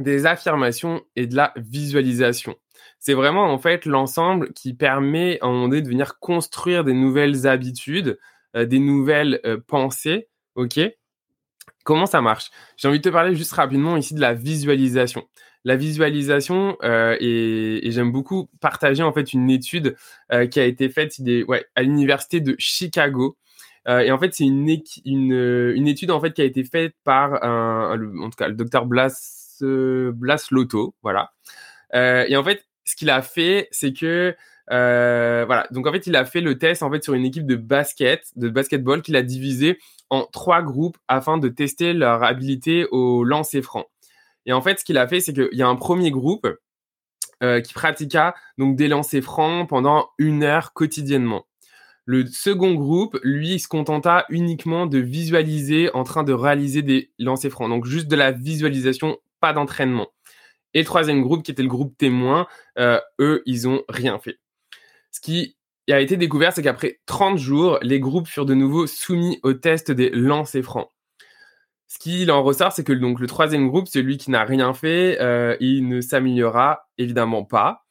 des 0.00 0.26
affirmations 0.26 1.02
et 1.16 1.26
de 1.26 1.36
la 1.36 1.52
visualisation. 1.56 2.56
C'est 2.98 3.14
vraiment 3.14 3.44
en 3.44 3.58
fait 3.58 3.86
l'ensemble 3.86 4.52
qui 4.52 4.74
permet 4.74 5.38
à 5.40 5.46
un 5.46 5.50
moment 5.50 5.68
donné 5.68 5.82
de 5.82 5.88
venir 5.88 6.18
construire 6.18 6.84
des 6.84 6.92
nouvelles 6.92 7.46
habitudes, 7.46 8.18
euh, 8.56 8.66
des 8.66 8.78
nouvelles 8.78 9.40
euh, 9.46 9.58
pensées. 9.66 10.28
Ok? 10.54 10.78
Comment 11.84 12.06
ça 12.06 12.20
marche? 12.20 12.50
J'ai 12.76 12.88
envie 12.88 12.98
de 12.98 13.04
te 13.04 13.08
parler 13.08 13.34
juste 13.34 13.52
rapidement 13.52 13.96
ici 13.96 14.14
de 14.14 14.20
la 14.20 14.34
visualisation. 14.34 15.26
La 15.64 15.76
visualisation, 15.76 16.76
euh, 16.82 17.16
et, 17.20 17.90
j'aime 17.90 18.12
beaucoup 18.12 18.50
partager 18.60 19.02
en 19.02 19.12
fait 19.12 19.32
une 19.32 19.50
étude 19.50 19.96
qui 20.50 20.60
a 20.60 20.64
été 20.64 20.88
faite 20.88 21.16
à 21.74 21.82
l'université 21.82 22.40
de 22.40 22.54
Chicago. 22.58 23.36
Et 23.88 24.12
en 24.12 24.18
fait, 24.18 24.34
c'est 24.34 24.44
une, 24.44 24.68
une, 25.04 25.88
étude 25.88 26.10
en 26.10 26.20
fait 26.20 26.32
qui 26.32 26.42
a 26.42 26.44
été 26.44 26.64
faite 26.64 26.94
par 27.02 27.42
un, 27.42 27.98
en 28.20 28.30
tout 28.30 28.36
cas 28.36 28.48
le 28.48 28.54
docteur 28.54 28.86
Blas, 28.86 29.39
Blas 29.62 30.46
Lotto, 30.50 30.94
voilà. 31.02 31.32
Euh, 31.94 32.24
et 32.28 32.36
en 32.36 32.44
fait, 32.44 32.66
ce 32.84 32.96
qu'il 32.96 33.10
a 33.10 33.22
fait, 33.22 33.68
c'est 33.70 33.92
que 33.92 34.34
euh, 34.70 35.44
voilà. 35.46 35.66
Donc 35.70 35.86
en 35.86 35.92
fait, 35.92 36.06
il 36.06 36.16
a 36.16 36.24
fait 36.24 36.40
le 36.40 36.58
test 36.58 36.82
en 36.82 36.90
fait 36.90 37.02
sur 37.02 37.14
une 37.14 37.24
équipe 37.24 37.46
de 37.46 37.56
basket, 37.56 38.24
de 38.36 38.48
basketball, 38.48 39.02
qu'il 39.02 39.16
a 39.16 39.22
divisé 39.22 39.78
en 40.10 40.26
trois 40.32 40.62
groupes 40.62 40.98
afin 41.08 41.38
de 41.38 41.48
tester 41.48 41.92
leur 41.92 42.22
habilité 42.22 42.86
au 42.90 43.24
lancer 43.24 43.62
franc. 43.62 43.86
Et 44.46 44.52
en 44.52 44.60
fait, 44.62 44.80
ce 44.80 44.84
qu'il 44.84 44.98
a 44.98 45.06
fait, 45.06 45.20
c'est 45.20 45.32
qu'il 45.32 45.48
y 45.52 45.62
a 45.62 45.68
un 45.68 45.76
premier 45.76 46.10
groupe 46.10 46.46
euh, 47.42 47.60
qui 47.60 47.72
pratiqua 47.72 48.34
donc 48.58 48.76
des 48.76 48.88
lancers 48.88 49.22
francs 49.22 49.68
pendant 49.68 50.08
une 50.18 50.42
heure 50.42 50.72
quotidiennement. 50.72 51.46
Le 52.04 52.26
second 52.26 52.74
groupe, 52.74 53.18
lui, 53.22 53.58
se 53.58 53.68
contenta 53.68 54.24
uniquement 54.30 54.86
de 54.86 54.98
visualiser 54.98 55.94
en 55.94 56.02
train 56.02 56.24
de 56.24 56.32
réaliser 56.32 56.82
des 56.82 57.12
lancers 57.18 57.50
francs. 57.50 57.68
Donc 57.68 57.86
juste 57.86 58.08
de 58.08 58.16
la 58.16 58.32
visualisation, 58.32 59.18
pas 59.40 59.52
d'entraînement. 59.52 60.08
Et 60.74 60.80
le 60.80 60.84
troisième 60.84 61.22
groupe, 61.22 61.42
qui 61.42 61.50
était 61.50 61.62
le 61.62 61.68
groupe 61.68 61.96
témoin, 61.96 62.46
euh, 62.78 63.00
eux, 63.18 63.42
ils 63.46 63.68
ont 63.68 63.82
rien 63.88 64.18
fait. 64.18 64.38
Ce 65.10 65.20
qui 65.20 65.56
a 65.90 66.00
été 66.00 66.16
découvert, 66.16 66.52
c'est 66.52 66.62
qu'après 66.62 67.00
30 67.06 67.38
jours, 67.38 67.78
les 67.82 67.98
groupes 67.98 68.28
furent 68.28 68.46
de 68.46 68.54
nouveau 68.54 68.86
soumis 68.86 69.40
au 69.42 69.52
test 69.52 69.90
des 69.90 70.10
lancers 70.10 70.62
francs. 70.62 70.88
Ce 71.88 71.98
qu'il 71.98 72.30
en 72.30 72.44
ressort, 72.44 72.72
c'est 72.72 72.84
que 72.84 72.92
donc 72.92 73.18
le 73.18 73.26
troisième 73.26 73.66
groupe, 73.68 73.88
celui 73.88 74.16
qui 74.16 74.30
n'a 74.30 74.44
rien 74.44 74.72
fait, 74.74 75.18
euh, 75.20 75.56
il 75.58 75.88
ne 75.88 76.00
s'améliorera 76.00 76.88
évidemment 76.98 77.44
pas. 77.44 77.84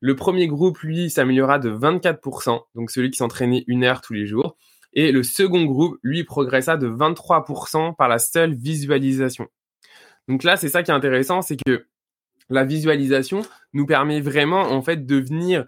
Le 0.00 0.14
premier 0.14 0.46
groupe, 0.46 0.78
lui, 0.80 1.08
s'améliora 1.08 1.58
de 1.58 1.70
24%, 1.70 2.60
donc 2.74 2.90
celui 2.90 3.10
qui 3.10 3.16
s'entraînait 3.16 3.64
une 3.66 3.84
heure 3.84 4.02
tous 4.02 4.12
les 4.12 4.26
jours. 4.26 4.56
Et 4.92 5.10
le 5.10 5.22
second 5.22 5.64
groupe, 5.64 5.98
lui, 6.02 6.22
progressa 6.24 6.76
de 6.76 6.86
23% 6.86 7.96
par 7.96 8.08
la 8.08 8.18
seule 8.18 8.54
visualisation. 8.54 9.48
Donc 10.28 10.42
là, 10.42 10.56
c'est 10.56 10.68
ça 10.68 10.82
qui 10.82 10.90
est 10.90 10.94
intéressant, 10.94 11.42
c'est 11.42 11.56
que 11.56 11.86
la 12.48 12.64
visualisation 12.64 13.42
nous 13.72 13.86
permet 13.86 14.20
vraiment, 14.20 14.62
en 14.62 14.82
fait, 14.82 15.06
de 15.06 15.16
venir 15.16 15.66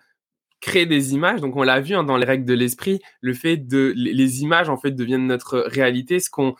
créer 0.60 0.86
des 0.86 1.14
images. 1.14 1.40
Donc, 1.40 1.56
on 1.56 1.62
l'a 1.62 1.80
vu 1.80 1.94
hein, 1.94 2.04
dans 2.04 2.16
les 2.16 2.26
règles 2.26 2.44
de 2.44 2.54
l'esprit, 2.54 3.00
le 3.20 3.34
fait 3.34 3.56
de, 3.56 3.92
les 3.96 4.42
images, 4.42 4.68
en 4.68 4.76
fait, 4.76 4.90
deviennent 4.92 5.26
notre 5.26 5.58
réalité. 5.60 6.20
Ce 6.20 6.30
qu'on 6.30 6.56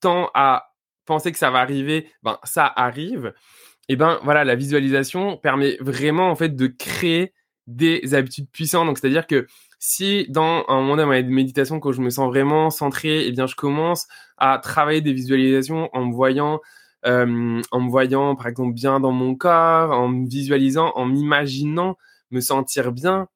tend 0.00 0.30
à 0.34 0.72
penser 1.06 1.32
que 1.32 1.38
ça 1.38 1.50
va 1.50 1.60
arriver, 1.60 2.08
ben, 2.22 2.38
ça 2.44 2.66
arrive. 2.66 3.32
et 3.88 3.96
ben 3.96 4.20
voilà, 4.24 4.44
la 4.44 4.54
visualisation 4.54 5.36
permet 5.36 5.76
vraiment 5.80 6.30
en 6.30 6.36
fait 6.36 6.54
de 6.54 6.66
créer 6.66 7.32
des 7.66 8.14
habitudes 8.14 8.48
puissantes. 8.50 8.86
Donc 8.86 8.98
c'est-à-dire 8.98 9.26
que 9.26 9.46
si 9.78 10.26
dans 10.28 10.64
un 10.68 10.80
moment 10.80 10.96
de 10.96 11.22
méditation, 11.22 11.80
quand 11.80 11.92
je 11.92 12.00
me 12.00 12.10
sens 12.10 12.28
vraiment 12.28 12.70
centré, 12.70 13.26
eh 13.26 13.32
bien 13.32 13.46
je 13.46 13.56
commence 13.56 14.06
à 14.38 14.58
travailler 14.62 15.00
des 15.00 15.12
visualisations 15.12 15.88
en 15.92 16.06
me 16.06 16.12
voyant, 16.12 16.60
euh, 17.06 17.60
en 17.70 17.80
me 17.80 17.90
voyant 17.90 18.36
par 18.36 18.46
exemple 18.46 18.74
bien 18.74 19.00
dans 19.00 19.12
mon 19.12 19.34
corps, 19.34 19.92
en 19.92 20.08
me 20.08 20.28
visualisant, 20.28 20.92
en 20.94 21.06
m'imaginant 21.06 21.96
me 22.30 22.40
sentir 22.40 22.92
bien, 22.92 23.28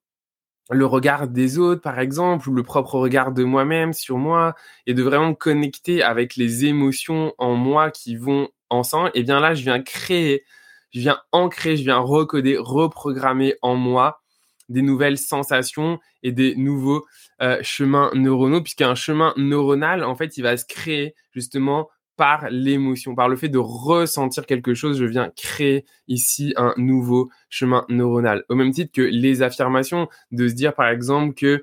le 0.70 0.87
regard 0.87 1.29
des 1.29 1.59
autres, 1.59 1.81
par 1.81 1.98
exemple, 1.98 2.48
ou 2.48 2.55
le 2.55 2.62
propre 2.62 2.96
regard 2.96 3.33
de 3.33 3.44
moi-même 3.44 3.92
sur 3.92 4.18
moi, 4.18 4.55
et 4.87 4.94
de 4.94 5.02
vraiment 5.02 5.31
me 5.31 5.35
connecter 5.35 6.02
avec 6.02 6.37
les 6.37 6.64
émotions 6.64 7.35
en 7.38 7.55
moi 7.55 7.90
qui 7.90 8.16
vont 8.16 8.48
ensemble, 8.70 9.09
et 9.14 9.20
eh 9.20 9.22
bien 9.22 9.38
là, 9.40 9.55
je 9.55 9.62
viens 9.62 9.81
créer, 9.81 10.44
je 10.92 11.00
viens 11.00 11.20
ancrer, 11.33 11.76
je 11.76 11.85
viens 11.85 11.98
recoder, 11.98 12.57
reprogrammer 12.59 13.55
en 13.62 13.76
moi 13.76 14.20
des 14.68 14.83
nouvelles 14.83 15.18
sensations 15.18 16.00
et 16.24 16.33
des 16.33 16.57
nouveaux 16.57 17.07
euh, 17.40 17.59
chemins 17.62 18.11
neuronaux, 18.14 18.62
puisqu'un 18.62 18.96
chemin 18.96 19.33
neuronal, 19.37 20.02
en 20.02 20.16
fait, 20.16 20.37
il 20.37 20.42
va 20.42 20.57
se 20.57 20.64
créer 20.64 21.14
justement 21.31 21.88
par 22.16 22.48
l'émotion, 22.50 23.14
par 23.14 23.29
le 23.29 23.37
fait 23.37 23.48
de 23.48 23.59
ressentir 23.59 24.46
quelque 24.46 24.74
chose, 24.74 24.98
je 24.98 25.05
viens 25.05 25.31
créer 25.37 25.85
ici 26.09 26.55
un 26.57 26.74
nouveau 26.76 27.31
chemin 27.50 27.85
neuronal. 27.88 28.44
Au 28.48 28.55
même 28.55 28.72
titre 28.72 28.92
que 28.92 29.02
les 29.02 29.42
affirmations, 29.42 30.09
de 30.33 30.48
se 30.48 30.55
dire 30.55 30.74
par 30.74 30.88
exemple 30.88 31.35
que 31.35 31.62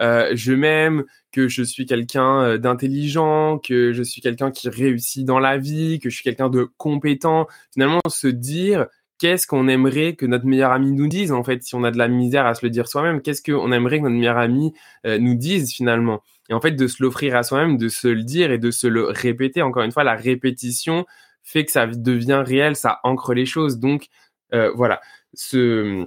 euh, 0.00 0.30
je 0.34 0.52
m'aime, 0.52 1.04
que 1.32 1.48
je 1.48 1.62
suis 1.62 1.86
quelqu'un 1.86 2.42
euh, 2.42 2.58
d'intelligent, 2.58 3.58
que 3.58 3.92
je 3.92 4.02
suis 4.02 4.20
quelqu'un 4.20 4.50
qui 4.50 4.68
réussit 4.68 5.24
dans 5.24 5.38
la 5.38 5.56
vie, 5.56 6.00
que 6.00 6.10
je 6.10 6.14
suis 6.16 6.24
quelqu'un 6.24 6.48
de 6.48 6.68
compétent. 6.76 7.46
Finalement, 7.72 8.00
se 8.08 8.26
dire 8.26 8.86
qu'est-ce 9.18 9.46
qu'on 9.46 9.68
aimerait 9.68 10.14
que 10.16 10.26
notre 10.26 10.46
meilleur 10.46 10.72
ami 10.72 10.92
nous 10.92 11.06
dise 11.08 11.32
en 11.32 11.44
fait 11.44 11.62
si 11.62 11.74
on 11.74 11.84
a 11.84 11.90
de 11.90 11.98
la 11.98 12.08
misère 12.08 12.46
à 12.46 12.54
se 12.54 12.66
le 12.66 12.70
dire 12.70 12.88
soi-même 12.88 13.22
qu'est-ce 13.22 13.42
qu'on 13.42 13.70
aimerait 13.70 13.98
que 13.98 14.02
notre 14.02 14.16
meilleur 14.16 14.38
ami 14.38 14.72
euh, 15.06 15.18
nous 15.18 15.34
dise 15.34 15.72
finalement? 15.72 16.22
Et 16.48 16.54
en 16.54 16.60
fait 16.60 16.72
de 16.72 16.86
se 16.86 17.02
l'offrir 17.02 17.36
à 17.36 17.42
soi-même 17.42 17.76
de 17.76 17.88
se 17.88 18.08
le 18.08 18.22
dire 18.22 18.50
et 18.52 18.58
de 18.58 18.70
se 18.70 18.86
le 18.86 19.04
répéter 19.04 19.62
encore 19.62 19.82
une 19.82 19.92
fois 19.92 20.04
la 20.04 20.14
répétition 20.14 21.06
fait 21.42 21.64
que 21.64 21.72
ça 21.72 21.86
devient 21.86 22.42
réel 22.44 22.76
ça 22.76 23.00
ancre 23.04 23.34
les 23.34 23.46
choses 23.46 23.78
donc 23.78 24.08
euh, 24.52 24.70
voilà 24.74 25.00
se 25.34 26.06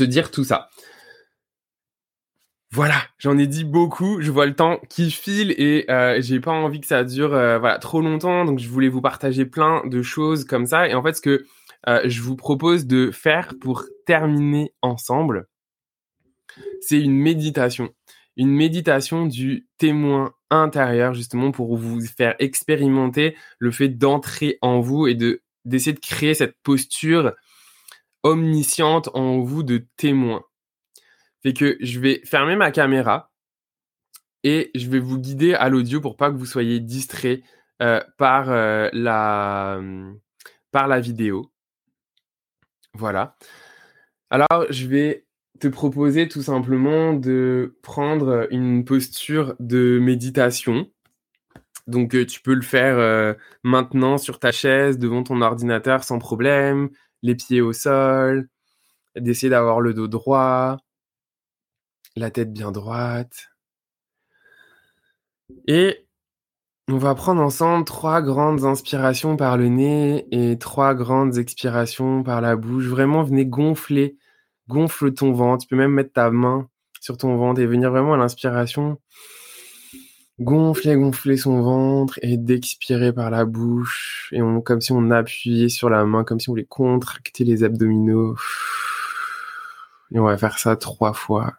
dire 0.00 0.30
tout 0.30 0.44
ça 0.44 0.68
voilà, 2.74 3.02
j'en 3.18 3.36
ai 3.36 3.46
dit 3.46 3.64
beaucoup. 3.64 4.22
Je 4.22 4.30
vois 4.30 4.46
le 4.46 4.54
temps 4.54 4.80
qui 4.88 5.10
file 5.10 5.54
et 5.58 5.84
euh, 5.90 6.22
j'ai 6.22 6.40
pas 6.40 6.52
envie 6.52 6.80
que 6.80 6.86
ça 6.86 7.04
dure 7.04 7.34
euh, 7.34 7.78
trop 7.78 8.00
longtemps. 8.00 8.46
Donc 8.46 8.60
je 8.60 8.68
voulais 8.68 8.88
vous 8.88 9.02
partager 9.02 9.44
plein 9.44 9.82
de 9.86 10.00
choses 10.00 10.46
comme 10.46 10.64
ça. 10.64 10.88
Et 10.88 10.94
en 10.94 11.02
fait, 11.02 11.12
ce 11.14 11.20
que 11.20 11.44
euh, 11.86 12.00
je 12.06 12.22
vous 12.22 12.34
propose 12.34 12.86
de 12.86 13.10
faire 13.10 13.52
pour 13.60 13.84
terminer 14.06 14.72
ensemble, 14.80 15.48
c'est 16.80 16.98
une 16.98 17.12
méditation. 17.12 17.90
Une 18.36 18.50
méditation 18.50 19.26
du 19.26 19.66
témoin 19.78 20.34
intérieur, 20.50 21.14
justement, 21.14 21.50
pour 21.50 21.76
vous 21.76 22.00
faire 22.00 22.34
expérimenter 22.38 23.36
le 23.58 23.70
fait 23.70 23.88
d'entrer 23.88 24.58
en 24.62 24.80
vous 24.80 25.06
et 25.06 25.14
de 25.14 25.42
d'essayer 25.64 25.92
de 25.92 26.00
créer 26.00 26.34
cette 26.34 26.56
posture 26.62 27.34
omnisciente 28.22 29.08
en 29.14 29.40
vous 29.40 29.62
de 29.62 29.86
témoin. 29.96 30.42
Fait 31.42 31.52
que 31.52 31.76
je 31.80 32.00
vais 32.00 32.20
fermer 32.24 32.56
ma 32.56 32.70
caméra 32.70 33.30
et 34.44 34.70
je 34.74 34.88
vais 34.88 34.98
vous 34.98 35.18
guider 35.18 35.54
à 35.54 35.68
l'audio 35.68 36.00
pour 36.00 36.16
pas 36.16 36.30
que 36.30 36.36
vous 36.36 36.46
soyez 36.46 36.80
distrait 36.80 37.42
euh, 37.80 38.00
par 38.18 38.50
euh, 38.50 38.88
la 38.92 39.80
par 40.72 40.88
la 40.88 41.00
vidéo. 41.00 41.52
Voilà. 42.94 43.36
Alors, 44.30 44.66
je 44.70 44.86
vais 44.86 45.26
te 45.62 45.68
proposer 45.68 46.26
tout 46.26 46.42
simplement 46.42 47.12
de 47.12 47.78
prendre 47.82 48.48
une 48.50 48.84
posture 48.84 49.54
de 49.60 50.00
méditation. 50.00 50.90
Donc, 51.86 52.16
euh, 52.16 52.26
tu 52.26 52.40
peux 52.40 52.54
le 52.54 52.62
faire 52.62 52.98
euh, 52.98 53.34
maintenant 53.62 54.18
sur 54.18 54.40
ta 54.40 54.50
chaise, 54.50 54.98
devant 54.98 55.22
ton 55.22 55.40
ordinateur 55.40 56.02
sans 56.02 56.18
problème, 56.18 56.90
les 57.22 57.36
pieds 57.36 57.60
au 57.60 57.72
sol, 57.72 58.48
d'essayer 59.14 59.50
d'avoir 59.50 59.80
le 59.80 59.94
dos 59.94 60.08
droit, 60.08 60.78
la 62.16 62.32
tête 62.32 62.52
bien 62.52 62.72
droite. 62.72 63.50
Et 65.68 66.08
on 66.88 66.98
va 66.98 67.14
prendre 67.14 67.40
ensemble 67.40 67.84
trois 67.84 68.20
grandes 68.20 68.64
inspirations 68.64 69.36
par 69.36 69.56
le 69.56 69.68
nez 69.68 70.26
et 70.32 70.58
trois 70.58 70.94
grandes 70.94 71.38
expirations 71.38 72.24
par 72.24 72.40
la 72.40 72.56
bouche. 72.56 72.86
Vraiment, 72.86 73.22
venez 73.22 73.46
gonfler, 73.46 74.16
gonfle 74.68 75.12
ton 75.12 75.32
ventre. 75.32 75.62
Tu 75.62 75.68
peux 75.68 75.76
même 75.76 75.92
mettre 75.92 76.12
ta 76.12 76.30
main 76.30 76.68
sur 77.00 77.16
ton 77.16 77.36
ventre 77.36 77.60
et 77.60 77.66
venir 77.66 77.90
vraiment 77.90 78.14
à 78.14 78.16
l'inspiration. 78.16 78.98
Gonfler, 80.40 80.96
gonfler 80.96 81.36
son 81.36 81.60
ventre 81.60 82.18
et 82.22 82.36
d'expirer 82.36 83.12
par 83.12 83.30
la 83.30 83.44
bouche. 83.44 84.28
Et 84.32 84.42
on, 84.42 84.60
comme 84.60 84.80
si 84.80 84.92
on 84.92 85.10
appuyait 85.10 85.68
sur 85.68 85.90
la 85.90 86.04
main, 86.04 86.24
comme 86.24 86.40
si 86.40 86.48
on 86.48 86.52
voulait 86.52 86.64
contracter 86.64 87.44
les 87.44 87.64
abdominaux. 87.64 88.36
Et 90.14 90.18
on 90.18 90.24
va 90.24 90.38
faire 90.38 90.58
ça 90.58 90.76
trois 90.76 91.12
fois. 91.12 91.54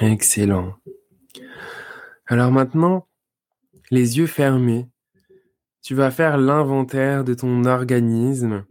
Excellent. 0.00 0.74
Alors 2.26 2.50
maintenant, 2.52 3.06
les 3.90 4.18
yeux 4.18 4.26
fermés, 4.26 4.88
tu 5.82 5.94
vas 5.94 6.10
faire 6.10 6.38
l'inventaire 6.38 7.24
de 7.24 7.34
ton 7.34 7.64
organisme, 7.64 8.64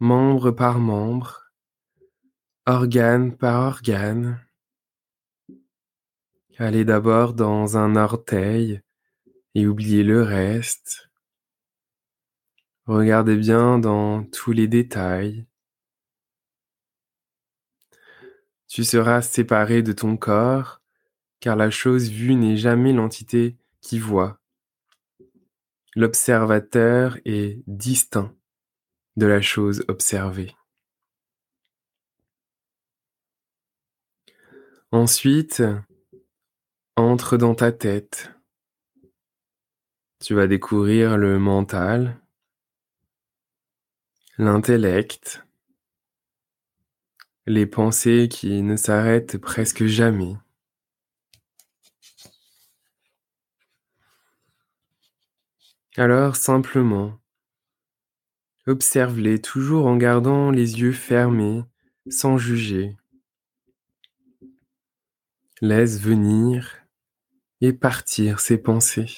membre 0.00 0.50
par 0.50 0.78
membre, 0.78 1.50
organe 2.66 3.36
par 3.36 3.62
organe. 3.66 4.40
Allez 6.58 6.84
d'abord 6.84 7.34
dans 7.34 7.76
un 7.76 7.96
orteil 7.96 8.80
et 9.54 9.66
oubliez 9.66 10.02
le 10.02 10.22
reste. 10.22 11.10
Regardez 12.86 13.36
bien 13.36 13.78
dans 13.78 14.24
tous 14.24 14.52
les 14.52 14.66
détails. 14.66 15.46
Tu 18.68 18.84
seras 18.84 19.22
séparé 19.22 19.82
de 19.82 19.92
ton 19.92 20.16
corps, 20.16 20.80
car 21.40 21.56
la 21.56 21.70
chose 21.70 22.10
vue 22.10 22.34
n'est 22.34 22.56
jamais 22.56 22.92
l'entité 22.92 23.56
qui 23.80 23.98
voit. 23.98 24.38
L'observateur 25.96 27.18
est 27.24 27.62
distinct 27.66 28.34
de 29.16 29.26
la 29.26 29.40
chose 29.40 29.84
observée. 29.88 30.54
Ensuite, 34.92 35.62
entre 36.96 37.36
dans 37.36 37.54
ta 37.54 37.72
tête. 37.72 38.30
Tu 40.20 40.34
vas 40.34 40.46
découvrir 40.46 41.16
le 41.16 41.38
mental, 41.38 42.20
l'intellect, 44.36 45.44
les 47.48 47.66
pensées 47.66 48.28
qui 48.30 48.62
ne 48.62 48.76
s'arrêtent 48.76 49.38
presque 49.38 49.86
jamais. 49.86 50.36
Alors 55.96 56.36
simplement, 56.36 57.18
observe-les 58.66 59.40
toujours 59.40 59.86
en 59.86 59.96
gardant 59.96 60.50
les 60.50 60.80
yeux 60.80 60.92
fermés, 60.92 61.64
sans 62.10 62.36
juger. 62.36 62.98
Laisse 65.62 65.98
venir 65.98 66.76
et 67.62 67.72
partir 67.72 68.40
ces 68.40 68.58
pensées. 68.58 69.10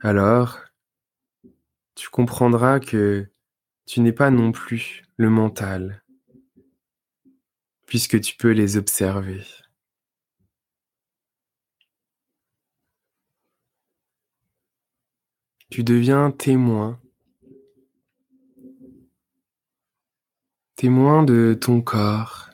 Alors, 0.00 0.60
tu 1.94 2.10
comprendras 2.10 2.80
que 2.80 3.26
tu 3.86 4.00
n'es 4.00 4.12
pas 4.12 4.30
non 4.30 4.52
plus 4.52 5.02
le 5.22 5.30
mental, 5.30 6.02
puisque 7.86 8.20
tu 8.20 8.36
peux 8.36 8.50
les 8.50 8.76
observer. 8.76 9.46
Tu 15.70 15.84
deviens 15.84 16.32
témoin, 16.32 17.00
témoin 20.74 21.22
de 21.22 21.56
ton 21.58 21.80
corps, 21.82 22.50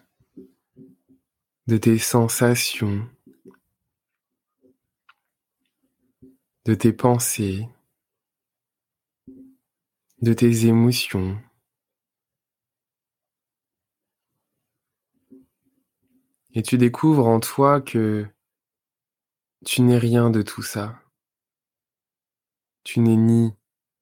de 1.66 1.78
tes 1.78 1.98
sensations, 1.98 3.08
de 6.66 6.74
tes 6.74 6.92
pensées, 6.92 7.66
de 10.20 10.34
tes 10.34 10.66
émotions. 10.66 11.40
Et 16.54 16.62
tu 16.62 16.78
découvres 16.78 17.26
en 17.26 17.40
toi 17.40 17.80
que 17.80 18.26
tu 19.64 19.82
n'es 19.82 19.98
rien 19.98 20.30
de 20.30 20.42
tout 20.42 20.62
ça. 20.62 21.00
Tu 22.84 23.00
n'es 23.00 23.16
ni 23.16 23.52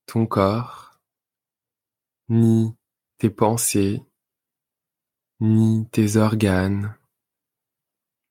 ton 0.07 0.27
corps, 0.27 1.01
ni 2.29 2.75
tes 3.19 3.31
pensées, 3.31 4.03
ni 5.41 5.89
tes 5.91 6.17
organes, 6.17 6.97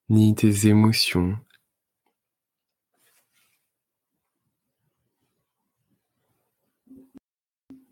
ni 0.09 0.33
tes 0.33 0.67
émotions. 0.67 1.37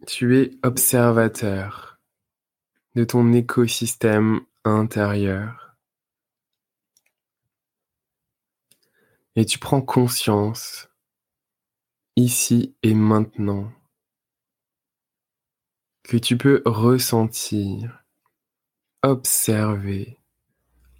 Tu 0.05 0.37
es 0.37 0.51
observateur 0.63 1.99
de 2.95 3.03
ton 3.03 3.31
écosystème 3.33 4.41
intérieur. 4.65 5.62
Et 9.35 9.45
tu 9.45 9.57
prends 9.57 9.81
conscience, 9.81 10.89
ici 12.15 12.75
et 12.83 12.93
maintenant, 12.93 13.71
que 16.03 16.17
tu 16.17 16.37
peux 16.37 16.61
ressentir, 16.65 18.03
observer, 19.01 20.19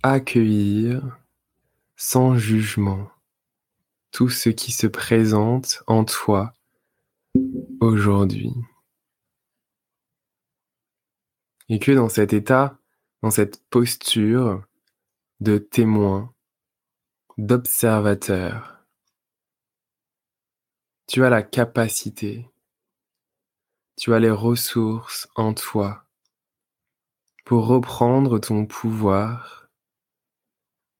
accueillir 0.02 1.20
sans 1.96 2.36
jugement 2.36 3.10
tout 4.12 4.30
ce 4.30 4.50
qui 4.50 4.72
se 4.72 4.88
présente 4.88 5.84
en 5.88 6.04
toi 6.04 6.54
aujourd'hui. 7.80 8.54
Et 11.70 11.80
que 11.80 11.92
dans 11.92 12.10
cet 12.10 12.34
état, 12.34 12.78
dans 13.22 13.32
cette 13.32 13.64
posture 13.70 14.66
de 15.40 15.58
témoin, 15.58 16.33
d'observateur, 17.38 18.86
tu 21.08 21.26
as 21.26 21.30
la 21.30 21.42
capacité, 21.42 22.48
tu 23.98 24.14
as 24.14 24.20
les 24.20 24.30
ressources 24.30 25.28
en 25.36 25.54
toi 25.54 26.06
pour 27.46 27.66
reprendre 27.66 28.40
ton 28.40 28.66
pouvoir, 28.66 29.68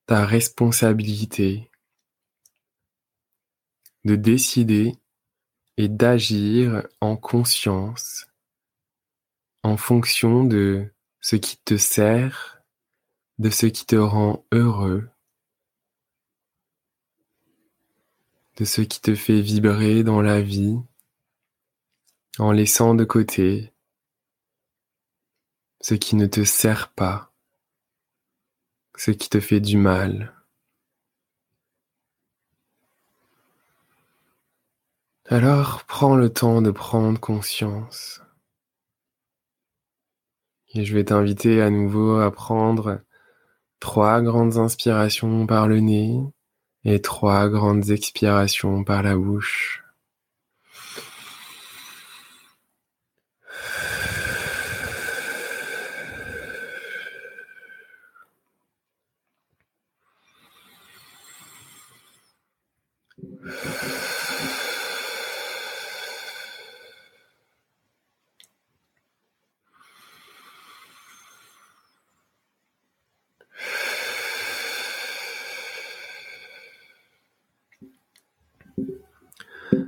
ta 0.06 0.26
responsabilité 0.26 1.70
de 4.04 4.16
décider 4.16 4.92
et 5.76 5.88
d'agir 5.88 6.86
en 7.00 7.16
conscience 7.16 8.26
en 9.62 9.76
fonction 9.76 10.44
de 10.44 10.92
ce 11.20 11.36
qui 11.36 11.56
te 11.56 11.78
sert, 11.78 12.60
de 13.38 13.48
ce 13.48 13.66
qui 13.66 13.86
te 13.86 13.96
rend 13.96 14.44
heureux, 14.52 15.08
de 18.56 18.64
ce 18.64 18.80
qui 18.80 19.00
te 19.00 19.14
fait 19.14 19.40
vibrer 19.40 20.04
dans 20.04 20.22
la 20.22 20.40
vie, 20.40 20.78
en 22.38 22.52
laissant 22.52 22.94
de 22.94 23.04
côté 23.04 23.72
ce 25.80 25.94
qui 25.94 26.16
ne 26.16 26.26
te 26.26 26.44
sert 26.44 26.92
pas, 26.92 27.32
ce 28.96 29.10
qui 29.10 29.28
te 29.28 29.40
fait 29.40 29.60
du 29.60 29.76
mal. 29.76 30.34
Alors 35.26 35.84
prends 35.84 36.16
le 36.16 36.32
temps 36.32 36.62
de 36.62 36.70
prendre 36.70 37.18
conscience 37.18 38.20
et 40.74 40.84
je 40.84 40.94
vais 40.94 41.04
t'inviter 41.04 41.62
à 41.62 41.70
nouveau 41.70 42.18
à 42.18 42.30
prendre 42.30 43.00
trois 43.80 44.20
grandes 44.20 44.58
inspirations 44.58 45.46
par 45.46 45.68
le 45.68 45.80
nez 45.80 46.20
et 46.84 47.00
trois 47.00 47.48
grandes 47.48 47.90
expirations 47.90 48.84
par 48.84 49.02
la 49.02 49.16
bouche. 49.16 49.84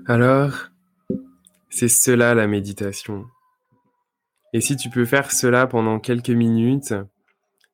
Alors, 0.09 0.69
c'est 1.69 1.89
cela 1.89 2.33
la 2.35 2.47
méditation. 2.47 3.27
Et 4.53 4.61
si 4.61 4.77
tu 4.77 4.89
peux 4.89 5.05
faire 5.05 5.33
cela 5.33 5.67
pendant 5.67 5.99
quelques 5.99 6.31
minutes, 6.31 6.95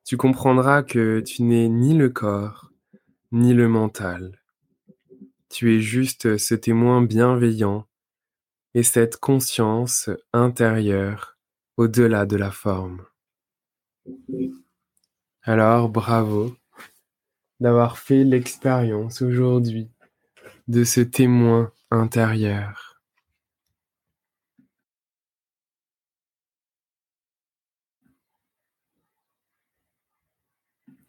tu 0.03 0.17
comprendras 0.17 0.81
que 0.81 1.19
tu 1.19 1.43
n'es 1.43 1.69
ni 1.69 1.93
le 1.93 2.09
corps, 2.09 2.71
ni 3.31 3.53
le 3.53 3.67
mental. 3.67 4.41
Tu 5.49 5.75
es 5.75 5.79
juste 5.79 6.37
ce 6.37 6.55
témoin 6.55 7.03
bienveillant 7.03 7.85
et 8.73 8.81
cette 8.81 9.17
conscience 9.17 10.09
intérieure 10.33 11.37
au-delà 11.77 12.25
de 12.25 12.35
la 12.35 12.49
forme. 12.49 13.05
Alors, 15.43 15.87
bravo 15.87 16.55
d'avoir 17.59 17.99
fait 17.99 18.23
l'expérience 18.23 19.21
aujourd'hui 19.21 19.91
de 20.67 20.83
ce 20.83 21.01
témoin 21.01 21.71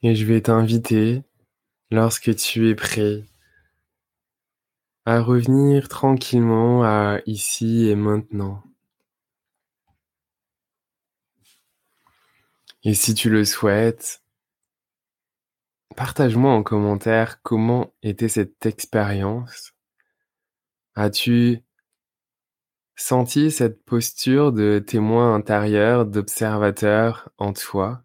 Et 0.03 0.15
je 0.15 0.27
vais 0.27 0.43
t'inviter, 0.43 1.23
lorsque 1.91 2.37
tu 2.37 2.69
es 2.69 2.75
prêt, 2.75 3.25
à 5.07 5.21
revenir 5.21 5.89
tranquillement 5.89 6.85
à 6.85 7.21
ici 7.25 7.89
et 7.89 7.95
maintenant. 7.95 8.63
Et 12.83 12.93
si 12.93 13.15
tu 13.15 13.31
le 13.31 13.47
souhaites, 13.47 14.23
partage-moi 15.97 16.53
en 16.53 16.63
commentaire 16.63 17.41
comment 17.43 17.95
était 18.03 18.29
cette 18.29 18.67
expérience 18.67 19.74
As-tu 20.97 21.61
senti 22.97 23.51
cette 23.51 23.85
posture 23.85 24.53
de 24.53 24.79
témoin 24.79 25.35
intérieur, 25.35 26.07
d'observateur 26.07 27.31
en 27.39 27.53
toi? 27.53 28.05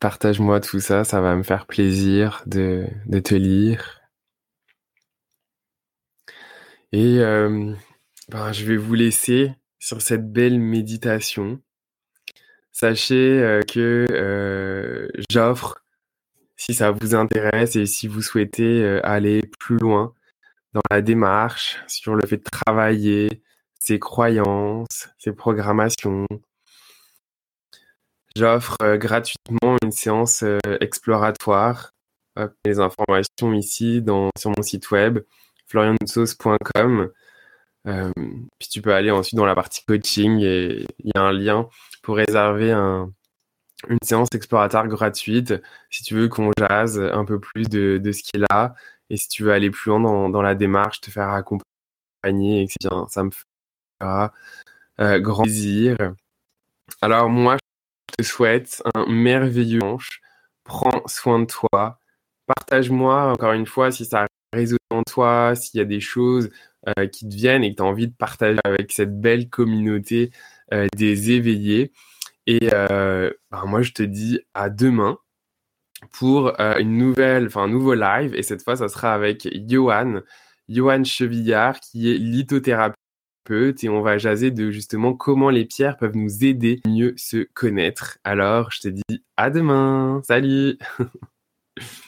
Partage-moi 0.00 0.60
tout 0.60 0.80
ça, 0.80 1.02
ça 1.04 1.20
va 1.20 1.34
me 1.34 1.42
faire 1.42 1.66
plaisir 1.66 2.42
de, 2.46 2.86
te 3.24 3.34
lire. 3.34 4.00
Et 6.92 7.18
euh, 7.18 7.74
ben, 8.28 8.52
je 8.52 8.64
vais 8.64 8.76
vous 8.76 8.94
laisser 8.94 9.52
sur 9.78 10.00
cette 10.02 10.30
belle 10.32 10.60
méditation. 10.60 11.60
Sachez 12.72 13.42
euh, 13.42 13.62
que 13.62 14.06
euh, 14.10 15.08
j'offre 15.30 15.82
si 16.58 16.74
ça 16.74 16.90
vous 16.90 17.14
intéresse 17.14 17.76
et 17.76 17.86
si 17.86 18.08
vous 18.08 18.20
souhaitez 18.20 18.82
euh, 18.82 19.00
aller 19.06 19.42
plus 19.58 19.78
loin 19.78 20.12
dans 20.74 20.82
la 20.90 21.00
démarche 21.00 21.78
sur 21.86 22.14
le 22.14 22.26
fait 22.26 22.38
de 22.38 22.42
travailler 22.42 23.42
ses 23.78 23.98
croyances, 23.98 25.08
ses 25.18 25.32
programmations. 25.32 26.26
J'offre 28.36 28.76
euh, 28.82 28.98
gratuitement 28.98 29.76
une 29.82 29.92
séance 29.92 30.42
euh, 30.42 30.58
exploratoire. 30.80 31.92
les 32.64 32.80
informations 32.80 33.52
ici 33.52 34.02
sur 34.38 34.50
mon 34.50 34.62
site 34.62 34.90
web 34.90 35.20
floriansoos.com. 35.68 37.10
puis 37.84 38.68
tu 38.68 38.82
peux 38.82 38.94
aller 38.94 39.10
ensuite 39.10 39.36
dans 39.36 39.46
la 39.46 39.54
partie 39.54 39.84
coaching 39.84 40.40
et 40.40 40.86
il 40.98 41.12
y 41.14 41.18
a 41.18 41.22
un 41.22 41.32
lien 41.32 41.68
pour 42.02 42.16
réserver 42.16 42.72
un, 42.72 43.12
une 43.88 43.98
séance 44.02 44.28
exploratoire 44.34 44.88
gratuite 44.88 45.54
si 45.90 46.02
tu 46.02 46.14
veux 46.14 46.28
qu'on 46.28 46.50
jase 46.58 46.98
un 47.00 47.24
peu 47.24 47.38
plus 47.38 47.68
de, 47.68 47.98
de 47.98 48.12
ce 48.12 48.22
qu'il 48.22 48.44
a 48.50 48.74
et 49.10 49.16
si 49.16 49.28
tu 49.28 49.44
veux 49.44 49.52
aller 49.52 49.70
plus 49.70 49.90
loin 49.90 50.00
dans, 50.00 50.28
dans 50.28 50.42
la 50.42 50.54
démarche, 50.54 51.00
te 51.00 51.10
faire 51.10 51.30
accompagner, 51.30 52.62
etc. 52.62 52.94
Ça 53.08 53.24
me 53.24 53.30
fera 54.00 54.32
euh, 55.00 55.18
grand 55.20 55.44
plaisir. 55.44 55.96
Alors 57.00 57.30
moi, 57.30 57.56
je 58.10 58.24
te 58.24 58.28
souhaite 58.28 58.82
un 58.94 59.06
merveilleux 59.06 59.80
manche. 59.80 60.20
Prends 60.64 61.06
soin 61.06 61.38
de 61.40 61.46
toi. 61.46 61.98
Partage-moi 62.46 63.32
encore 63.32 63.52
une 63.52 63.66
fois 63.66 63.90
si 63.90 64.04
ça 64.04 64.26
résonner 64.52 64.78
en 64.90 65.02
toi, 65.02 65.54
s'il 65.54 65.78
y 65.78 65.82
a 65.82 65.86
des 65.86 66.00
choses 66.00 66.50
qui 67.12 67.28
te 67.28 67.34
viennent 67.34 67.64
et 67.64 67.72
que 67.72 67.76
tu 67.76 67.82
as 67.82 67.86
envie 67.86 68.08
de 68.08 68.14
partager 68.14 68.58
avec 68.64 68.92
cette 68.92 69.20
belle 69.20 69.50
communauté 69.50 70.30
des 70.96 71.32
éveillés. 71.32 71.92
Et 72.48 72.70
ben, 72.70 73.30
moi, 73.66 73.82
je 73.82 73.92
te 73.92 74.02
dis 74.02 74.40
à 74.54 74.70
demain 74.70 75.18
pour 76.12 76.58
une 76.58 76.96
nouvelle, 76.96 77.46
enfin 77.46 77.64
un 77.64 77.68
nouveau 77.68 77.92
live. 77.92 78.34
Et 78.34 78.42
cette 78.42 78.62
fois, 78.62 78.74
ça 78.74 78.88
sera 78.88 79.12
avec 79.12 79.46
Johan, 79.68 80.22
Johan 80.70 81.04
Chevillard, 81.04 81.78
qui 81.78 82.10
est 82.10 82.16
lithothérapeute. 82.16 83.84
Et 83.84 83.90
on 83.90 84.00
va 84.00 84.16
jaser 84.16 84.50
de 84.50 84.70
justement 84.70 85.12
comment 85.12 85.50
les 85.50 85.66
pierres 85.66 85.98
peuvent 85.98 86.16
nous 86.16 86.42
aider 86.42 86.80
à 86.84 86.88
mieux 86.88 87.12
se 87.18 87.46
connaître. 87.52 88.18
Alors, 88.24 88.70
je 88.70 88.80
te 88.80 88.88
dis 88.88 89.24
à 89.36 89.50
demain. 89.50 90.22
Salut 90.24 90.78